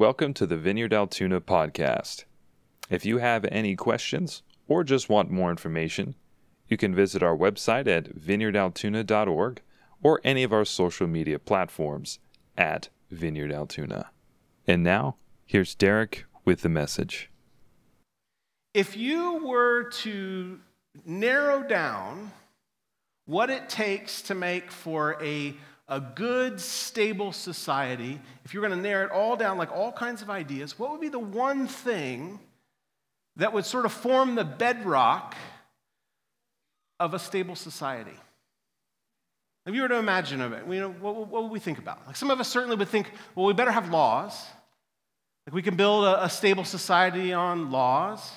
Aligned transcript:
Welcome 0.00 0.32
to 0.32 0.46
the 0.46 0.56
Vineyard 0.56 0.94
Altoona 0.94 1.42
podcast. 1.42 2.24
If 2.88 3.04
you 3.04 3.18
have 3.18 3.44
any 3.52 3.76
questions 3.76 4.42
or 4.66 4.82
just 4.82 5.10
want 5.10 5.30
more 5.30 5.50
information, 5.50 6.14
you 6.68 6.78
can 6.78 6.94
visit 6.94 7.22
our 7.22 7.36
website 7.36 7.86
at 7.86 8.16
vineyardaltoona.org 8.16 9.60
or 10.02 10.20
any 10.24 10.42
of 10.42 10.54
our 10.54 10.64
social 10.64 11.06
media 11.06 11.38
platforms 11.38 12.18
at 12.56 12.88
Vineyard 13.10 13.52
Altoona. 13.52 14.10
And 14.66 14.82
now, 14.82 15.16
here's 15.44 15.74
Derek 15.74 16.24
with 16.46 16.62
the 16.62 16.70
message. 16.70 17.30
If 18.72 18.96
you 18.96 19.44
were 19.44 19.90
to 20.00 20.60
narrow 21.04 21.62
down 21.62 22.32
what 23.26 23.50
it 23.50 23.68
takes 23.68 24.22
to 24.22 24.34
make 24.34 24.72
for 24.72 25.22
a, 25.22 25.54
a 25.90 26.00
good, 26.00 26.60
stable 26.60 27.32
society, 27.32 28.20
if 28.44 28.54
you're 28.54 28.66
going 28.66 28.76
to 28.76 28.80
narrow 28.80 29.06
it 29.06 29.10
all 29.10 29.36
down, 29.36 29.58
like 29.58 29.72
all 29.72 29.90
kinds 29.90 30.22
of 30.22 30.30
ideas, 30.30 30.78
what 30.78 30.92
would 30.92 31.00
be 31.00 31.08
the 31.08 31.18
one 31.18 31.66
thing 31.66 32.38
that 33.36 33.52
would 33.52 33.66
sort 33.66 33.84
of 33.84 33.92
form 33.92 34.36
the 34.36 34.44
bedrock 34.44 35.34
of 37.00 37.12
a 37.12 37.18
stable 37.18 37.56
society? 37.56 38.16
If 39.66 39.74
you 39.74 39.82
were 39.82 39.88
to 39.88 39.96
imagine 39.96 40.40
of 40.40 40.52
it, 40.52 40.64
you 40.66 40.80
know, 40.80 40.90
what, 40.90 41.26
what 41.26 41.42
would 41.42 41.52
we 41.52 41.58
think 41.58 41.78
about? 41.78 42.06
Like 42.06 42.16
some 42.16 42.30
of 42.30 42.38
us 42.38 42.48
certainly 42.48 42.76
would 42.76 42.88
think, 42.88 43.10
well, 43.34 43.46
we 43.46 43.52
better 43.52 43.72
have 43.72 43.90
laws. 43.90 44.46
Like 45.46 45.54
we 45.54 45.62
can 45.62 45.74
build 45.74 46.04
a, 46.04 46.24
a 46.24 46.30
stable 46.30 46.64
society 46.64 47.32
on 47.32 47.72
laws. 47.72 48.30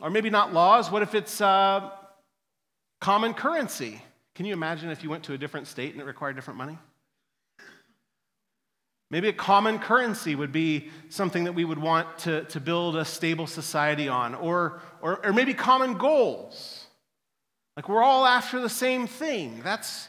Or 0.00 0.10
maybe 0.10 0.30
not 0.30 0.52
laws. 0.52 0.90
What 0.90 1.02
if 1.02 1.14
it's 1.14 1.40
uh, 1.40 1.90
common 3.00 3.34
currency? 3.34 4.02
Can 4.34 4.46
you 4.46 4.52
imagine 4.52 4.90
if 4.90 5.02
you 5.02 5.10
went 5.10 5.24
to 5.24 5.32
a 5.32 5.38
different 5.38 5.66
state 5.66 5.92
and 5.92 6.00
it 6.00 6.04
required 6.04 6.36
different 6.36 6.58
money? 6.58 6.78
Maybe 9.10 9.28
a 9.28 9.32
common 9.32 9.80
currency 9.80 10.36
would 10.36 10.52
be 10.52 10.90
something 11.08 11.44
that 11.44 11.52
we 11.52 11.64
would 11.64 11.78
want 11.78 12.18
to, 12.18 12.44
to 12.44 12.60
build 12.60 12.96
a 12.96 13.04
stable 13.04 13.48
society 13.48 14.08
on, 14.08 14.36
or, 14.36 14.80
or, 15.02 15.24
or 15.26 15.32
maybe 15.32 15.52
common 15.52 15.98
goals. 15.98 16.86
Like 17.76 17.88
we're 17.88 18.02
all 18.02 18.24
after 18.24 18.60
the 18.60 18.68
same 18.68 19.08
thing. 19.08 19.62
That's, 19.64 20.08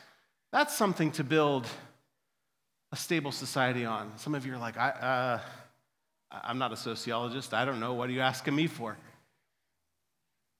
that's 0.51 0.75
something 0.75 1.11
to 1.13 1.23
build 1.23 1.67
a 2.91 2.95
stable 2.95 3.31
society 3.31 3.85
on. 3.85 4.11
Some 4.17 4.35
of 4.35 4.45
you 4.45 4.53
are 4.53 4.57
like, 4.57 4.77
I, 4.77 4.89
uh, 4.89 5.39
I'm 6.31 6.59
not 6.59 6.71
a 6.71 6.77
sociologist. 6.77 7.53
I 7.53 7.65
don't 7.65 7.79
know. 7.79 7.93
What 7.93 8.09
are 8.09 8.13
you 8.13 8.21
asking 8.21 8.55
me 8.55 8.67
for? 8.67 8.97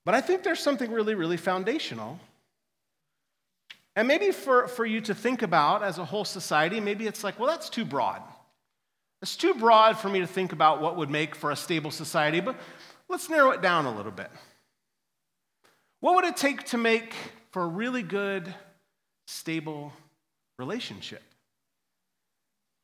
But 0.04 0.16
I 0.16 0.22
think 0.22 0.42
there's 0.42 0.60
something 0.60 0.92
really, 0.92 1.14
really 1.14 1.38
foundational. 1.38 2.20
And 3.96 4.08
maybe 4.08 4.32
for, 4.32 4.68
for 4.68 4.86
you 4.86 5.02
to 5.02 5.14
think 5.14 5.42
about 5.42 5.84
as 5.84 5.98
a 5.98 6.06
whole 6.06 6.26
society, 6.26 6.80
maybe 6.80 7.08
it's 7.08 7.24
like, 7.24 7.40
well, 7.40 7.50
that's 7.50 7.70
too 7.70 7.84
broad. 7.84 8.22
It's 9.22 9.36
too 9.36 9.54
broad 9.54 9.98
for 9.98 10.10
me 10.10 10.22
to 10.22 10.28
think 10.28 10.54
about 10.54 10.82
what 10.82 10.96
would 10.98 11.10
make 11.10 11.36
for 11.36 11.52
a 11.52 11.56
stable 11.56 11.92
society, 11.92 12.40
but 12.40 12.56
let's 13.10 13.30
narrow 13.30 13.52
it 13.52 13.62
down 13.62 13.86
a 13.86 13.96
little 13.96 14.12
bit. 14.12 14.32
What 16.00 16.16
would 16.16 16.26
it 16.26 16.38
take 16.38 16.64
to 16.68 16.78
make 16.78 17.14
for 17.52 17.64
a 17.64 17.68
really 17.68 18.02
good, 18.02 18.52
stable 19.28 19.94
relationship? 20.58 21.22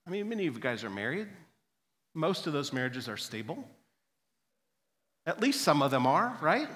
I 0.05 0.11
mean, 0.11 0.29
many 0.29 0.45
of 0.45 0.53
you 0.55 0.59
guys 0.59 0.83
are 0.83 0.89
married. 0.89 1.27
Most 2.13 2.47
of 2.47 2.53
those 2.53 2.71
marriages 2.71 3.09
are 3.09 3.17
stable. 3.17 3.67
At 5.25 5.41
least 5.41 5.61
some 5.61 5.81
of 5.81 5.91
them 5.91 6.05
are, 6.05 6.37
right? 6.41 6.67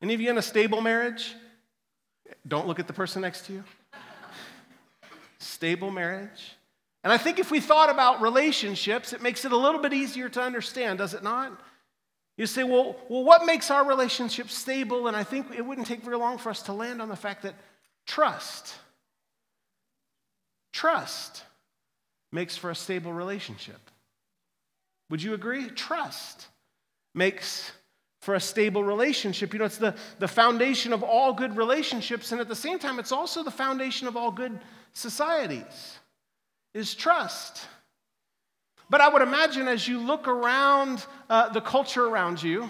Any 0.00 0.14
of 0.14 0.20
you 0.20 0.30
in 0.30 0.38
a 0.38 0.42
stable 0.42 0.80
marriage? 0.80 1.34
Don't 2.46 2.66
look 2.66 2.78
at 2.78 2.86
the 2.86 2.92
person 2.92 3.22
next 3.22 3.46
to 3.46 3.52
you. 3.54 3.64
stable 5.38 5.90
marriage. 5.90 6.56
And 7.04 7.12
I 7.12 7.18
think 7.18 7.38
if 7.38 7.50
we 7.50 7.60
thought 7.60 7.88
about 7.88 8.20
relationships, 8.20 9.12
it 9.12 9.22
makes 9.22 9.44
it 9.44 9.52
a 9.52 9.56
little 9.56 9.80
bit 9.80 9.92
easier 9.92 10.28
to 10.30 10.40
understand, 10.40 10.98
does 10.98 11.14
it 11.14 11.22
not? 11.22 11.60
You 12.36 12.46
say, 12.46 12.64
well, 12.64 12.96
well, 13.08 13.24
what 13.24 13.46
makes 13.46 13.70
our 13.70 13.86
relationship 13.86 14.50
stable? 14.50 15.06
And 15.06 15.16
I 15.16 15.24
think 15.24 15.46
it 15.56 15.64
wouldn't 15.64 15.86
take 15.86 16.02
very 16.02 16.16
long 16.16 16.36
for 16.36 16.50
us 16.50 16.62
to 16.62 16.72
land 16.72 17.00
on 17.00 17.08
the 17.08 17.16
fact 17.16 17.42
that 17.42 17.54
trust, 18.06 18.74
trust 20.72 21.44
makes 22.32 22.56
for 22.56 22.70
a 22.70 22.74
stable 22.74 23.12
relationship. 23.12 23.80
Would 25.08 25.22
you 25.22 25.34
agree? 25.34 25.68
Trust 25.70 26.48
makes 27.14 27.72
for 28.26 28.34
a 28.34 28.40
stable 28.40 28.82
relationship. 28.82 29.52
You 29.52 29.60
know, 29.60 29.66
it's 29.66 29.78
the, 29.78 29.94
the 30.18 30.26
foundation 30.26 30.92
of 30.92 31.04
all 31.04 31.32
good 31.32 31.56
relationships, 31.56 32.32
and 32.32 32.40
at 32.40 32.48
the 32.48 32.56
same 32.56 32.80
time, 32.80 32.98
it's 32.98 33.12
also 33.12 33.44
the 33.44 33.52
foundation 33.52 34.08
of 34.08 34.16
all 34.16 34.32
good 34.32 34.58
societies, 34.94 36.00
is 36.74 36.92
trust. 36.96 37.68
But 38.90 39.00
I 39.00 39.08
would 39.08 39.22
imagine 39.22 39.68
as 39.68 39.86
you 39.86 40.00
look 40.00 40.26
around 40.26 41.06
uh, 41.30 41.50
the 41.50 41.60
culture 41.60 42.04
around 42.04 42.42
you, 42.42 42.68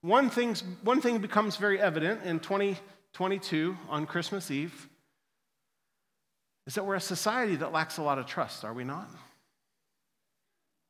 one, 0.00 0.28
thing's, 0.28 0.64
one 0.82 1.00
thing 1.00 1.18
becomes 1.18 1.54
very 1.54 1.80
evident 1.80 2.24
in 2.24 2.40
2022 2.40 3.76
on 3.88 4.06
Christmas 4.06 4.50
Eve 4.50 4.88
is 6.66 6.74
that 6.74 6.84
we're 6.84 6.96
a 6.96 7.00
society 7.00 7.54
that 7.54 7.70
lacks 7.70 7.98
a 7.98 8.02
lot 8.02 8.18
of 8.18 8.26
trust, 8.26 8.64
are 8.64 8.72
we 8.72 8.82
not? 8.82 9.08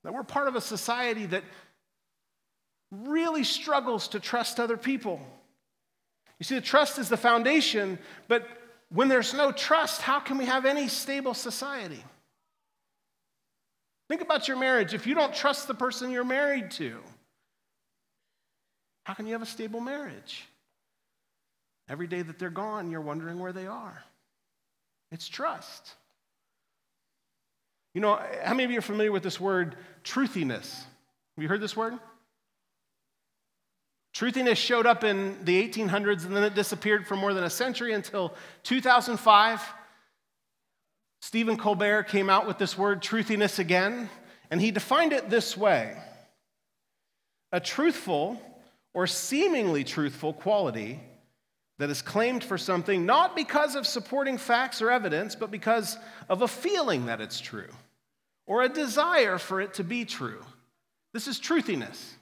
That 0.05 0.15
we're 0.15 0.23
part 0.23 0.49
of 0.49 0.57
a 0.57 0.61
society 0.63 1.27
that 1.27 1.45
really 2.93 3.43
struggles 3.43 4.09
to 4.09 4.21
trust 4.21 4.61
other 4.61 4.77
people. 4.77 5.21
You 6.39 6.45
see, 6.45 6.55
the 6.57 6.61
trust 6.61 6.99
is 6.99 7.09
the 7.09 7.17
foundation, 7.17 7.99
but 8.29 8.47
when 8.91 9.09
there's 9.09 9.33
no 9.33 9.51
trust, 9.51 10.03
how 10.03 10.21
can 10.21 10.37
we 10.37 10.45
have 10.45 10.67
any 10.67 10.89
stable 10.89 11.35
society? 11.35 12.03
Think 14.09 14.21
about 14.21 14.47
your 14.47 14.59
marriage. 14.59 14.93
If 14.93 15.07
you 15.07 15.15
don't 15.15 15.35
trust 15.35 15.67
the 15.67 15.75
person 15.75 16.11
you're 16.11 16.25
married 16.25 16.71
to, 16.73 16.99
how 19.05 19.15
can 19.15 19.27
you 19.27 19.33
have 19.33 19.43
a 19.43 19.47
stable 19.47 19.81
marriage? 19.81 20.45
Every 21.89 22.07
day 22.07 22.21
that 22.23 22.39
they're 22.39 22.51
gone, 22.51 22.91
you're 22.91 23.01
wondering 23.01 23.39
where 23.39 23.53
they 23.53 23.67
are. 23.67 24.05
It's 25.11 25.29
trust. 25.29 25.95
You 27.95 28.01
know, 28.01 28.21
how 28.43 28.53
many 28.53 28.65
of 28.65 28.71
you 28.71 28.79
are 28.79 28.83
familiar 28.83 29.13
with 29.13 29.23
this 29.23 29.41
word 29.41 29.77
truthiness? 30.05 30.85
Have 31.37 31.43
you 31.43 31.49
heard 31.49 31.61
this 31.61 31.77
word? 31.77 31.95
Truthiness 34.13 34.59
showed 34.59 34.87
up 34.87 35.05
in 35.05 35.43
the 35.45 35.69
1800s 35.69 36.27
and 36.27 36.37
then 36.37 36.45
it 36.45 36.55
disappeared 36.55 37.07
for 37.07 37.17
more 37.17 37.33
than 37.33 37.45
a 37.45 37.51
century 37.51 37.93
until 37.93 38.35
2005. 38.65 39.63
Stephen 41.21 41.57
Colbert 41.57 42.05
came 42.05 42.29
out 42.29 42.47
with 42.47 42.59
this 42.59 42.77
word 42.77 43.01
truthiness 43.01 43.59
again, 43.59 44.11
and 44.51 44.61
he 44.61 44.71
defined 44.71 45.13
it 45.13 45.31
this 45.31 45.57
way 45.57 45.97
a 47.53 47.61
truthful 47.61 48.41
or 48.95 49.07
seemingly 49.07 49.85
truthful 49.85 50.33
quality 50.33 51.01
that 51.79 51.91
is 51.91 52.03
claimed 52.03 52.45
for 52.45 52.59
something 52.59 53.07
not 53.07 53.35
because 53.35 53.75
of 53.75 53.87
supporting 53.87 54.39
facts 54.39 54.81
or 54.83 54.91
evidence, 54.91 55.35
but 55.35 55.51
because 55.51 55.97
of 56.29 56.43
a 56.43 56.49
feeling 56.49 57.07
that 57.07 57.21
it's 57.21 57.41
true 57.41 57.69
or 58.47 58.63
a 58.63 58.69
desire 58.69 59.39
for 59.39 59.61
it 59.61 59.75
to 59.75 59.85
be 59.85 60.05
true. 60.05 60.43
This 61.13 61.29
is 61.29 61.39
truthiness. 61.39 62.15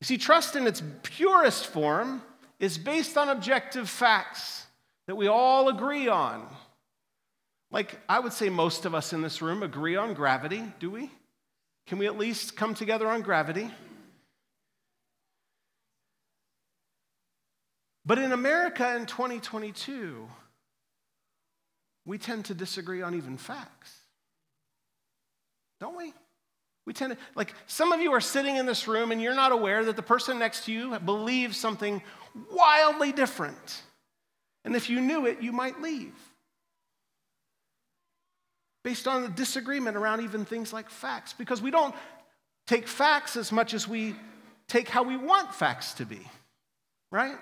You 0.00 0.06
see, 0.06 0.18
trust 0.18 0.56
in 0.56 0.66
its 0.66 0.82
purest 1.02 1.66
form 1.66 2.22
is 2.58 2.78
based 2.78 3.16
on 3.16 3.28
objective 3.28 3.88
facts 3.88 4.66
that 5.06 5.16
we 5.16 5.28
all 5.28 5.68
agree 5.68 6.08
on. 6.08 6.46
Like, 7.70 7.98
I 8.08 8.20
would 8.20 8.32
say 8.32 8.48
most 8.48 8.84
of 8.84 8.94
us 8.94 9.12
in 9.12 9.22
this 9.22 9.42
room 9.42 9.62
agree 9.62 9.96
on 9.96 10.14
gravity, 10.14 10.62
do 10.78 10.90
we? 10.90 11.10
Can 11.86 11.98
we 11.98 12.06
at 12.06 12.16
least 12.16 12.56
come 12.56 12.74
together 12.74 13.08
on 13.08 13.22
gravity? 13.22 13.70
But 18.06 18.18
in 18.18 18.32
America 18.32 18.96
in 18.96 19.06
2022, 19.06 20.28
we 22.04 22.18
tend 22.18 22.44
to 22.46 22.54
disagree 22.54 23.02
on 23.02 23.14
even 23.14 23.36
facts. 23.36 23.94
Don't 25.80 25.96
we? 25.96 26.12
We 26.86 26.92
tend 26.92 27.12
to, 27.12 27.18
like, 27.34 27.54
some 27.66 27.92
of 27.92 28.00
you 28.00 28.12
are 28.12 28.20
sitting 28.20 28.56
in 28.56 28.66
this 28.66 28.86
room 28.86 29.10
and 29.10 29.20
you're 29.20 29.34
not 29.34 29.52
aware 29.52 29.84
that 29.84 29.96
the 29.96 30.02
person 30.02 30.38
next 30.38 30.66
to 30.66 30.72
you 30.72 30.98
believes 30.98 31.56
something 31.56 32.02
wildly 32.50 33.10
different. 33.12 33.82
And 34.64 34.76
if 34.76 34.90
you 34.90 35.00
knew 35.00 35.26
it, 35.26 35.40
you 35.40 35.52
might 35.52 35.80
leave. 35.80 36.14
Based 38.82 39.08
on 39.08 39.22
the 39.22 39.28
disagreement 39.28 39.96
around 39.96 40.22
even 40.22 40.44
things 40.44 40.72
like 40.72 40.90
facts, 40.90 41.32
because 41.32 41.62
we 41.62 41.70
don't 41.70 41.94
take 42.66 42.86
facts 42.86 43.36
as 43.36 43.50
much 43.50 43.72
as 43.72 43.88
we 43.88 44.14
take 44.68 44.88
how 44.88 45.02
we 45.02 45.16
want 45.16 45.54
facts 45.54 45.94
to 45.94 46.04
be, 46.04 46.20
right? 47.10 47.36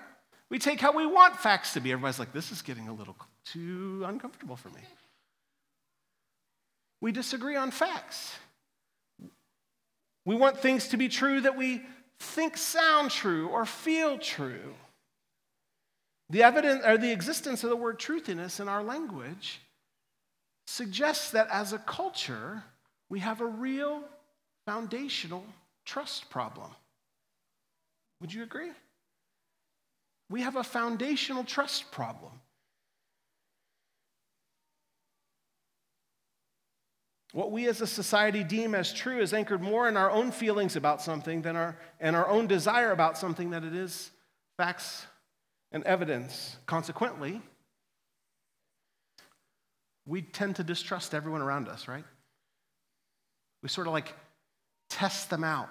We 0.50 0.61
take 0.61 0.81
how 0.81 0.93
we 0.93 1.06
want 1.06 1.37
facts 1.37 1.73
to 1.75 1.81
be. 1.81 1.91
Everybody's 1.91 2.19
like, 2.19 2.33
this 2.33 2.53
is 2.53 2.62
getting 2.62 2.89
a 2.89 2.93
little 2.93 3.17
too 3.44 4.05
uncomfortable 4.06 4.55
for 4.55 4.69
me. 4.69 4.83
We 7.00 7.11
disagree 7.11 7.56
on 7.56 7.73
facts. 7.73 8.37
We 10.25 10.35
want 10.35 10.59
things 10.59 10.89
to 10.89 10.97
be 10.97 11.09
true 11.09 11.41
that 11.41 11.57
we 11.57 11.83
think 12.19 12.57
sound 12.57 13.11
true 13.11 13.49
or 13.49 13.67
feel 13.67 14.19
true. 14.19 14.75
The 16.31 16.43
evidence 16.43 16.85
or 16.85 16.97
the 16.97 17.13
existence 17.13 17.65
of 17.65 17.71
the 17.71 17.77
word 17.77 17.99
truthiness 17.99 18.61
in 18.61 18.69
our 18.69 18.83
language 18.83 19.61
suggests 20.67 21.31
that 21.33 21.49
as 21.51 21.73
a 21.73 21.79
culture, 21.79 22.63
we 23.09 23.19
have 23.19 23.41
a 23.41 23.47
real 23.47 24.03
foundational 24.65 25.45
trust 25.85 26.31
problem. 26.31 26.71
Would 28.21 28.33
you 28.33 28.45
agree? 28.45 28.71
We 30.31 30.43
have 30.43 30.57
a 30.57 30.65
foundational 30.65 31.45
trust 31.45 31.91
problem. 31.91 32.33
What 37.32 37.50
we 37.50 37.67
as 37.67 37.81
a 37.81 37.87
society 37.87 38.44
deem 38.44 38.75
as 38.75 38.93
true 38.93 39.19
is 39.19 39.32
anchored 39.32 39.62
more 39.62 39.88
in 39.88 39.96
our 39.96 40.11
own 40.11 40.31
feelings 40.32 40.76
about 40.76 41.00
something 41.00 41.40
than 41.40 41.56
our, 41.56 41.79
and 41.99 42.14
our 42.14 42.29
own 42.29 42.46
desire 42.46 42.93
about 42.93 43.17
something 43.17 43.50
than 43.50 43.64
it 43.64 43.75
is 43.75 44.11
facts 44.58 45.06
and 45.73 45.82
evidence. 45.84 46.56
Consequently, 46.67 47.40
we 50.06 50.20
tend 50.20 50.56
to 50.56 50.64
distrust 50.64 51.14
everyone 51.14 51.40
around 51.40 51.69
us, 51.69 51.88
right? 51.88 52.05
We 53.62 53.70
sort 53.70 53.87
of 53.87 53.94
like 53.94 54.14
test 54.90 55.31
them 55.31 55.43
out, 55.43 55.70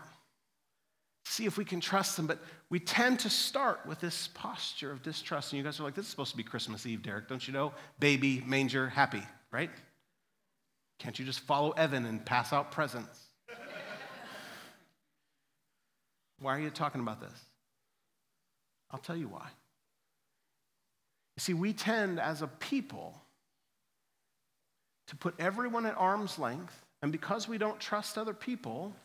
see 1.26 1.46
if 1.46 1.60
we 1.60 1.66
can 1.66 1.80
trust 1.80 2.18
them, 2.18 2.26
but 2.26 2.40
we 2.72 2.80
tend 2.80 3.20
to 3.20 3.30
start 3.30 3.86
with 3.86 4.00
this 4.00 4.30
posture 4.34 4.92
of 4.92 5.04
distrust. 5.04 5.52
And 5.52 5.58
you 5.60 5.64
guys 5.64 5.80
are 5.80 5.84
like, 5.84 5.94
this 5.94 6.06
is 6.06 6.12
supposed 6.12 6.32
to 6.32 6.38
be 6.38 6.44
Christmas 6.44 6.88
Eve, 6.88 7.04
Derek, 7.04 7.28
don't 7.28 7.46
you 7.46 7.54
know? 7.54 7.74
Baby, 8.00 8.42
manger, 8.48 8.90
happy, 8.90 9.22
right? 9.52 9.70
Can't 11.02 11.18
you 11.18 11.26
just 11.26 11.40
follow 11.40 11.72
Evan 11.72 12.06
and 12.06 12.24
pass 12.24 12.54
out 12.54 12.70
presents? 12.70 13.20
why 16.38 16.56
are 16.56 16.60
you 16.60 16.70
talking 16.70 17.02
about 17.02 17.20
this? 17.20 17.34
I'll 18.92 19.00
tell 19.00 19.16
you 19.16 19.28
why. 19.28 19.48
You 21.38 21.40
see, 21.40 21.54
we 21.56 21.74
tend 21.74 22.20
as 22.20 22.44
a 22.44 22.48
people 22.48 23.20
to 25.08 25.16
put 25.16 25.34
everyone 25.40 25.88
at 25.88 25.98
arm's 25.98 26.38
length, 26.38 26.86
and 27.02 27.12
because 27.12 27.48
we 27.48 27.58
don't 27.58 27.80
trust 27.80 28.20
other 28.20 28.36
people, 28.36 28.96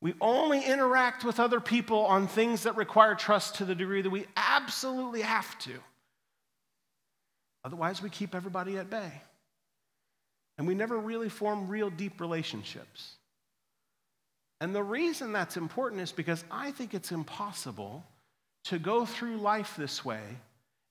we 0.00 0.14
only 0.20 0.64
interact 0.64 1.24
with 1.24 1.40
other 1.40 1.58
people 1.58 2.06
on 2.06 2.28
things 2.28 2.62
that 2.62 2.76
require 2.76 3.16
trust 3.16 3.56
to 3.56 3.64
the 3.64 3.74
degree 3.74 4.02
that 4.02 4.10
we 4.10 4.26
absolutely 4.36 5.22
have 5.22 5.58
to. 5.58 5.72
Otherwise, 7.64 8.00
we 8.00 8.08
keep 8.08 8.36
everybody 8.36 8.78
at 8.78 8.88
bay. 8.88 9.10
And 10.58 10.66
we 10.66 10.74
never 10.74 10.98
really 10.98 11.28
form 11.28 11.68
real 11.68 11.90
deep 11.90 12.20
relationships. 12.20 13.16
And 14.60 14.74
the 14.74 14.82
reason 14.82 15.32
that's 15.32 15.56
important 15.56 16.00
is 16.00 16.12
because 16.12 16.44
I 16.50 16.70
think 16.70 16.94
it's 16.94 17.12
impossible 17.12 18.04
to 18.64 18.78
go 18.78 19.04
through 19.04 19.36
life 19.36 19.76
this 19.76 20.04
way 20.04 20.22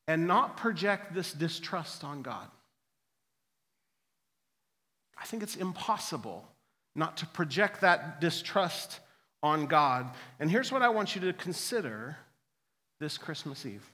and 0.08 0.28
not 0.28 0.56
project 0.58 1.14
this 1.14 1.34
distrust 1.34 2.04
on 2.04 2.22
God. 2.22 2.48
I 5.18 5.26
think 5.26 5.42
it's 5.42 5.56
impossible 5.56 6.48
not 6.96 7.18
to 7.18 7.26
project 7.28 7.82
that 7.82 8.22
distrust 8.22 9.00
on 9.42 9.66
God. 9.66 10.10
And 10.40 10.50
here's 10.50 10.72
what 10.72 10.82
I 10.82 10.90
want 10.90 11.16
you 11.16 11.22
to 11.22 11.34
consider 11.34 12.18
this 13.00 13.18
Christmas 13.18 13.66
Eve 13.66 13.88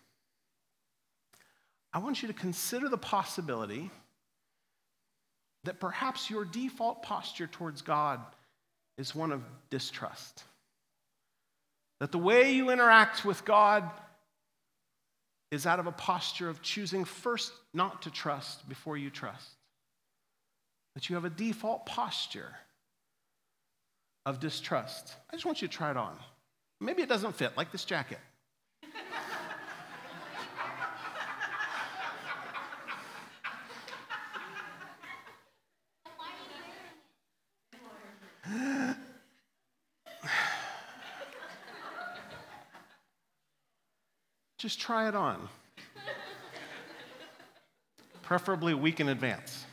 I 1.93 1.99
want 1.99 2.21
you 2.21 2.27
to 2.27 2.33
consider 2.33 2.87
the 2.87 2.97
possibility 2.97 3.89
that 5.63 5.79
perhaps 5.79 6.29
your 6.29 6.45
default 6.45 7.03
posture 7.03 7.47
towards 7.47 7.81
God 7.81 8.19
is 8.97 9.15
one 9.15 9.31
of 9.31 9.43
distrust. 9.69 10.43
That 11.99 12.11
the 12.11 12.17
way 12.17 12.53
you 12.53 12.71
interact 12.71 13.23
with 13.23 13.45
God 13.45 13.89
is 15.51 15.65
out 15.65 15.79
of 15.79 15.87
a 15.87 15.91
posture 15.91 16.49
of 16.49 16.61
choosing 16.61 17.05
first 17.05 17.51
not 17.73 18.01
to 18.03 18.11
trust 18.11 18.67
before 18.67 18.97
you 18.97 19.09
trust. 19.09 19.49
That 20.95 21.09
you 21.09 21.15
have 21.15 21.25
a 21.25 21.29
default 21.29 21.85
posture 21.85 22.55
of 24.25 24.39
distrust. 24.39 25.15
I 25.29 25.35
just 25.35 25.45
want 25.45 25.61
you 25.61 25.67
to 25.67 25.73
try 25.73 25.91
it 25.91 25.97
on. 25.97 26.17
Maybe 26.79 27.03
it 27.03 27.09
doesn't 27.09 27.35
fit, 27.35 27.55
like 27.55 27.71
this 27.71 27.85
jacket. 27.85 28.19
Just 44.61 44.79
try 44.79 45.07
it 45.07 45.15
on. 45.15 45.49
Preferably 48.21 48.73
a 48.73 48.77
week 48.77 48.99
in 48.99 49.09
advance. 49.09 49.65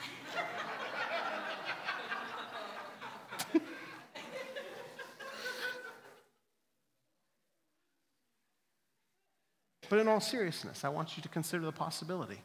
but 9.91 9.99
in 9.99 10.09
all 10.09 10.21
seriousness, 10.21 10.87
I 10.87 10.89
want 10.89 11.19
you 11.19 11.23
to 11.23 11.29
consider 11.29 11.67
the 11.67 11.73
possibility 11.73 12.41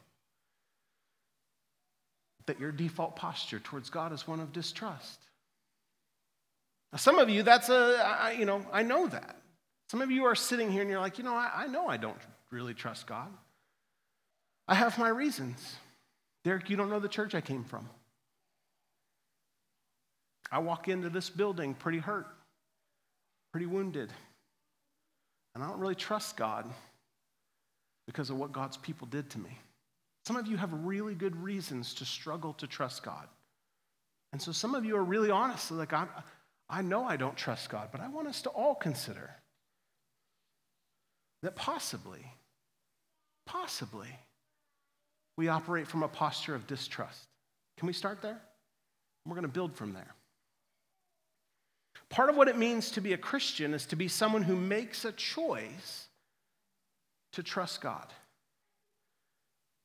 that 2.45 2.59
your 2.59 2.73
default 2.73 3.15
posture 3.15 3.61
towards 3.61 3.89
God 3.89 4.11
is 4.11 4.27
one 4.27 4.41
of 4.41 4.51
distrust. 4.51 5.21
Now, 6.91 6.97
some 6.97 7.19
of 7.19 7.29
you, 7.29 7.41
that's 7.41 7.69
a, 7.69 8.03
I, 8.05 8.31
you 8.31 8.43
know, 8.43 8.65
I 8.73 8.83
know 8.83 9.07
that. 9.07 9.37
Some 9.87 10.01
of 10.01 10.11
you 10.11 10.25
are 10.25 10.35
sitting 10.35 10.69
here 10.69 10.81
and 10.81 10.91
you're 10.91 10.99
like, 10.99 11.17
you 11.17 11.23
know, 11.23 11.35
I, 11.35 11.49
I 11.55 11.67
know 11.67 11.87
I 11.87 11.95
don't 11.95 12.19
really 12.53 12.73
trust 12.73 13.07
God. 13.07 13.29
I 14.67 14.75
have 14.75 14.97
my 14.97 15.09
reasons. 15.09 15.75
Derek, 16.45 16.69
you 16.69 16.77
don't 16.77 16.89
know 16.89 16.99
the 16.99 17.09
church 17.09 17.35
I 17.35 17.41
came 17.41 17.63
from. 17.63 17.89
I 20.51 20.59
walk 20.59 20.87
into 20.87 21.09
this 21.09 21.29
building 21.29 21.73
pretty 21.73 21.97
hurt, 21.97 22.27
pretty 23.51 23.65
wounded. 23.65 24.11
And 25.55 25.63
I 25.63 25.67
don't 25.67 25.79
really 25.79 25.95
trust 25.95 26.37
God 26.37 26.69
because 28.05 28.29
of 28.29 28.37
what 28.37 28.51
God's 28.51 28.77
people 28.77 29.07
did 29.07 29.29
to 29.31 29.39
me. 29.39 29.57
Some 30.25 30.35
of 30.35 30.47
you 30.47 30.57
have 30.57 30.71
really 30.71 31.15
good 31.15 31.35
reasons 31.35 31.93
to 31.95 32.05
struggle 32.05 32.53
to 32.53 32.67
trust 32.67 33.03
God. 33.03 33.27
And 34.31 34.41
so 34.41 34.51
some 34.51 34.73
of 34.73 34.85
you 34.85 34.95
are 34.95 35.03
really 35.03 35.29
honest. 35.29 35.71
Like, 35.71 35.93
I, 35.93 36.07
I 36.69 36.81
know 36.81 37.03
I 37.03 37.17
don't 37.17 37.35
trust 37.35 37.69
God, 37.69 37.89
but 37.91 38.01
I 38.01 38.07
want 38.07 38.27
us 38.27 38.41
to 38.43 38.49
all 38.49 38.75
consider 38.75 39.29
that 41.43 41.55
possibly, 41.55 42.25
possibly, 43.45 44.09
we 45.37 45.47
operate 45.47 45.87
from 45.87 46.03
a 46.03 46.07
posture 46.07 46.55
of 46.55 46.67
distrust. 46.67 47.27
Can 47.77 47.87
we 47.87 47.93
start 47.93 48.21
there? 48.21 48.39
We're 49.25 49.35
going 49.35 49.43
to 49.43 49.47
build 49.47 49.75
from 49.75 49.93
there. 49.93 50.13
Part 52.09 52.29
of 52.29 52.35
what 52.35 52.47
it 52.47 52.57
means 52.57 52.91
to 52.91 53.01
be 53.01 53.13
a 53.13 53.17
Christian 53.17 53.73
is 53.73 53.85
to 53.87 53.95
be 53.95 54.07
someone 54.07 54.43
who 54.43 54.55
makes 54.55 55.05
a 55.05 55.11
choice 55.11 56.07
to 57.33 57.41
trust 57.41 57.81
God. 57.81 58.05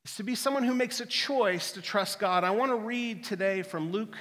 It's 0.05 0.17
to 0.17 0.23
be 0.23 0.35
someone 0.35 0.63
who 0.63 0.73
makes 0.73 0.99
a 0.99 1.05
choice 1.05 1.71
to 1.73 1.81
trust 1.81 2.19
God. 2.19 2.43
I 2.43 2.51
want 2.51 2.71
to 2.71 2.75
read 2.75 3.23
today 3.23 3.63
from 3.63 3.91
Luke 3.91 4.17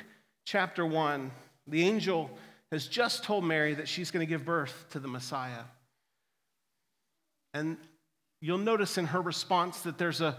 chapter 0.47 0.85
1. 0.85 1.31
The 1.67 1.83
angel 1.83 2.31
has 2.73 2.87
just 2.87 3.25
told 3.25 3.45
Mary 3.45 3.75
that 3.75 3.89
she's 3.89 4.11
going 4.11 4.27
to 4.27 4.29
give 4.29 4.45
birth 4.45 4.87
to 4.91 5.01
the 5.01 5.09
Messiah. 5.09 5.65
And 7.55 7.77
you'll 8.41 8.59
notice 8.59 8.99
in 8.99 9.07
her 9.07 9.21
response 9.21 9.81
that 9.83 9.99
there's 9.99 10.21
a 10.21 10.37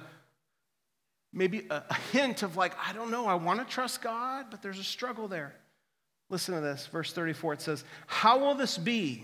maybe 1.32 1.66
a, 1.70 1.84
a 1.90 1.94
hint 2.12 2.44
of 2.44 2.58
like, 2.58 2.74
I 2.86 2.94
don't 2.94 3.12
know, 3.12 3.26
I 3.26 3.36
want 3.36 3.60
to 3.60 3.66
trust 3.66 4.02
God, 4.02 4.48
but 4.50 4.62
there's 4.62 4.80
a 4.80 4.84
struggle 4.84 5.28
there. 5.28 5.54
Listen 6.30 6.56
to 6.56 6.62
this, 6.62 6.88
verse 6.88 7.12
34. 7.14 7.54
It 7.54 7.62
says, 7.62 7.84
How 8.08 8.40
will 8.40 8.56
this 8.56 8.78
be? 8.78 9.24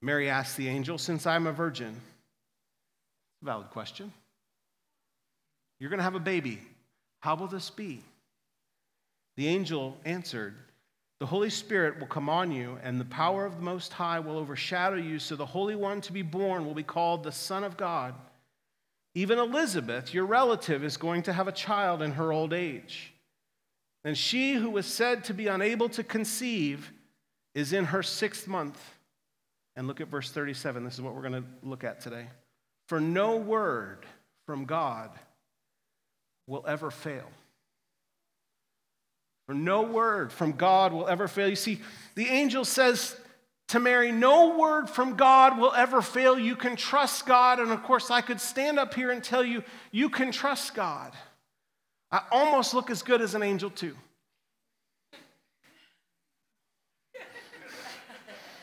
Mary 0.00 0.30
asked 0.30 0.56
the 0.56 0.68
angel, 0.68 0.98
Since 0.98 1.26
I'm 1.26 1.46
a 1.46 1.52
virgin. 1.52 2.00
Valid 3.42 3.70
question. 3.70 4.12
You're 5.78 5.90
going 5.90 5.98
to 5.98 6.04
have 6.04 6.14
a 6.14 6.20
baby. 6.20 6.60
How 7.20 7.36
will 7.36 7.46
this 7.46 7.70
be? 7.70 8.02
The 9.36 9.46
angel 9.46 9.96
answered, 10.04 10.54
the 11.20 11.26
Holy 11.26 11.50
Spirit 11.50 11.98
will 11.98 12.06
come 12.06 12.28
on 12.28 12.52
you, 12.52 12.78
and 12.82 13.00
the 13.00 13.04
power 13.04 13.44
of 13.44 13.56
the 13.56 13.62
Most 13.62 13.92
High 13.92 14.20
will 14.20 14.38
overshadow 14.38 14.96
you, 14.96 15.18
so 15.18 15.34
the 15.34 15.46
Holy 15.46 15.74
One 15.74 16.00
to 16.02 16.12
be 16.12 16.22
born 16.22 16.64
will 16.64 16.74
be 16.74 16.84
called 16.84 17.24
the 17.24 17.32
Son 17.32 17.64
of 17.64 17.76
God. 17.76 18.14
Even 19.14 19.38
Elizabeth, 19.38 20.14
your 20.14 20.26
relative, 20.26 20.84
is 20.84 20.96
going 20.96 21.22
to 21.24 21.32
have 21.32 21.48
a 21.48 21.52
child 21.52 22.02
in 22.02 22.12
her 22.12 22.32
old 22.32 22.52
age. 22.52 23.12
And 24.04 24.16
she 24.16 24.54
who 24.54 24.70
was 24.70 24.86
said 24.86 25.24
to 25.24 25.34
be 25.34 25.48
unable 25.48 25.88
to 25.90 26.04
conceive 26.04 26.92
is 27.54 27.72
in 27.72 27.86
her 27.86 28.02
sixth 28.02 28.46
month. 28.46 28.80
And 29.74 29.88
look 29.88 30.00
at 30.00 30.08
verse 30.08 30.30
37. 30.30 30.84
This 30.84 30.94
is 30.94 31.00
what 31.00 31.14
we're 31.14 31.28
going 31.28 31.42
to 31.42 31.48
look 31.64 31.82
at 31.82 32.00
today. 32.00 32.26
For 32.86 33.00
no 33.00 33.36
word 33.36 34.06
from 34.46 34.66
God 34.66 35.10
will 36.46 36.64
ever 36.66 36.90
fail. 36.90 37.28
For 39.48 39.54
no 39.54 39.80
word 39.80 40.30
from 40.30 40.52
God 40.52 40.92
will 40.92 41.08
ever 41.08 41.26
fail. 41.26 41.48
You 41.48 41.56
see, 41.56 41.80
the 42.14 42.26
angel 42.26 42.66
says 42.66 43.16
to 43.68 43.80
Mary, 43.80 44.12
No 44.12 44.58
word 44.58 44.90
from 44.90 45.16
God 45.16 45.58
will 45.58 45.72
ever 45.72 46.02
fail. 46.02 46.38
You 46.38 46.54
can 46.54 46.76
trust 46.76 47.24
God. 47.24 47.58
And 47.58 47.70
of 47.70 47.82
course, 47.82 48.10
I 48.10 48.20
could 48.20 48.42
stand 48.42 48.78
up 48.78 48.92
here 48.92 49.10
and 49.10 49.24
tell 49.24 49.42
you, 49.42 49.64
you 49.90 50.10
can 50.10 50.32
trust 50.32 50.74
God. 50.74 51.14
I 52.12 52.20
almost 52.30 52.74
look 52.74 52.90
as 52.90 53.00
good 53.00 53.22
as 53.22 53.34
an 53.34 53.42
angel, 53.42 53.70
too. 53.70 53.96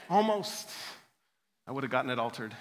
almost. 0.08 0.70
I 1.68 1.72
would 1.72 1.84
have 1.84 1.92
gotten 1.92 2.12
it 2.12 2.20
altered. 2.20 2.54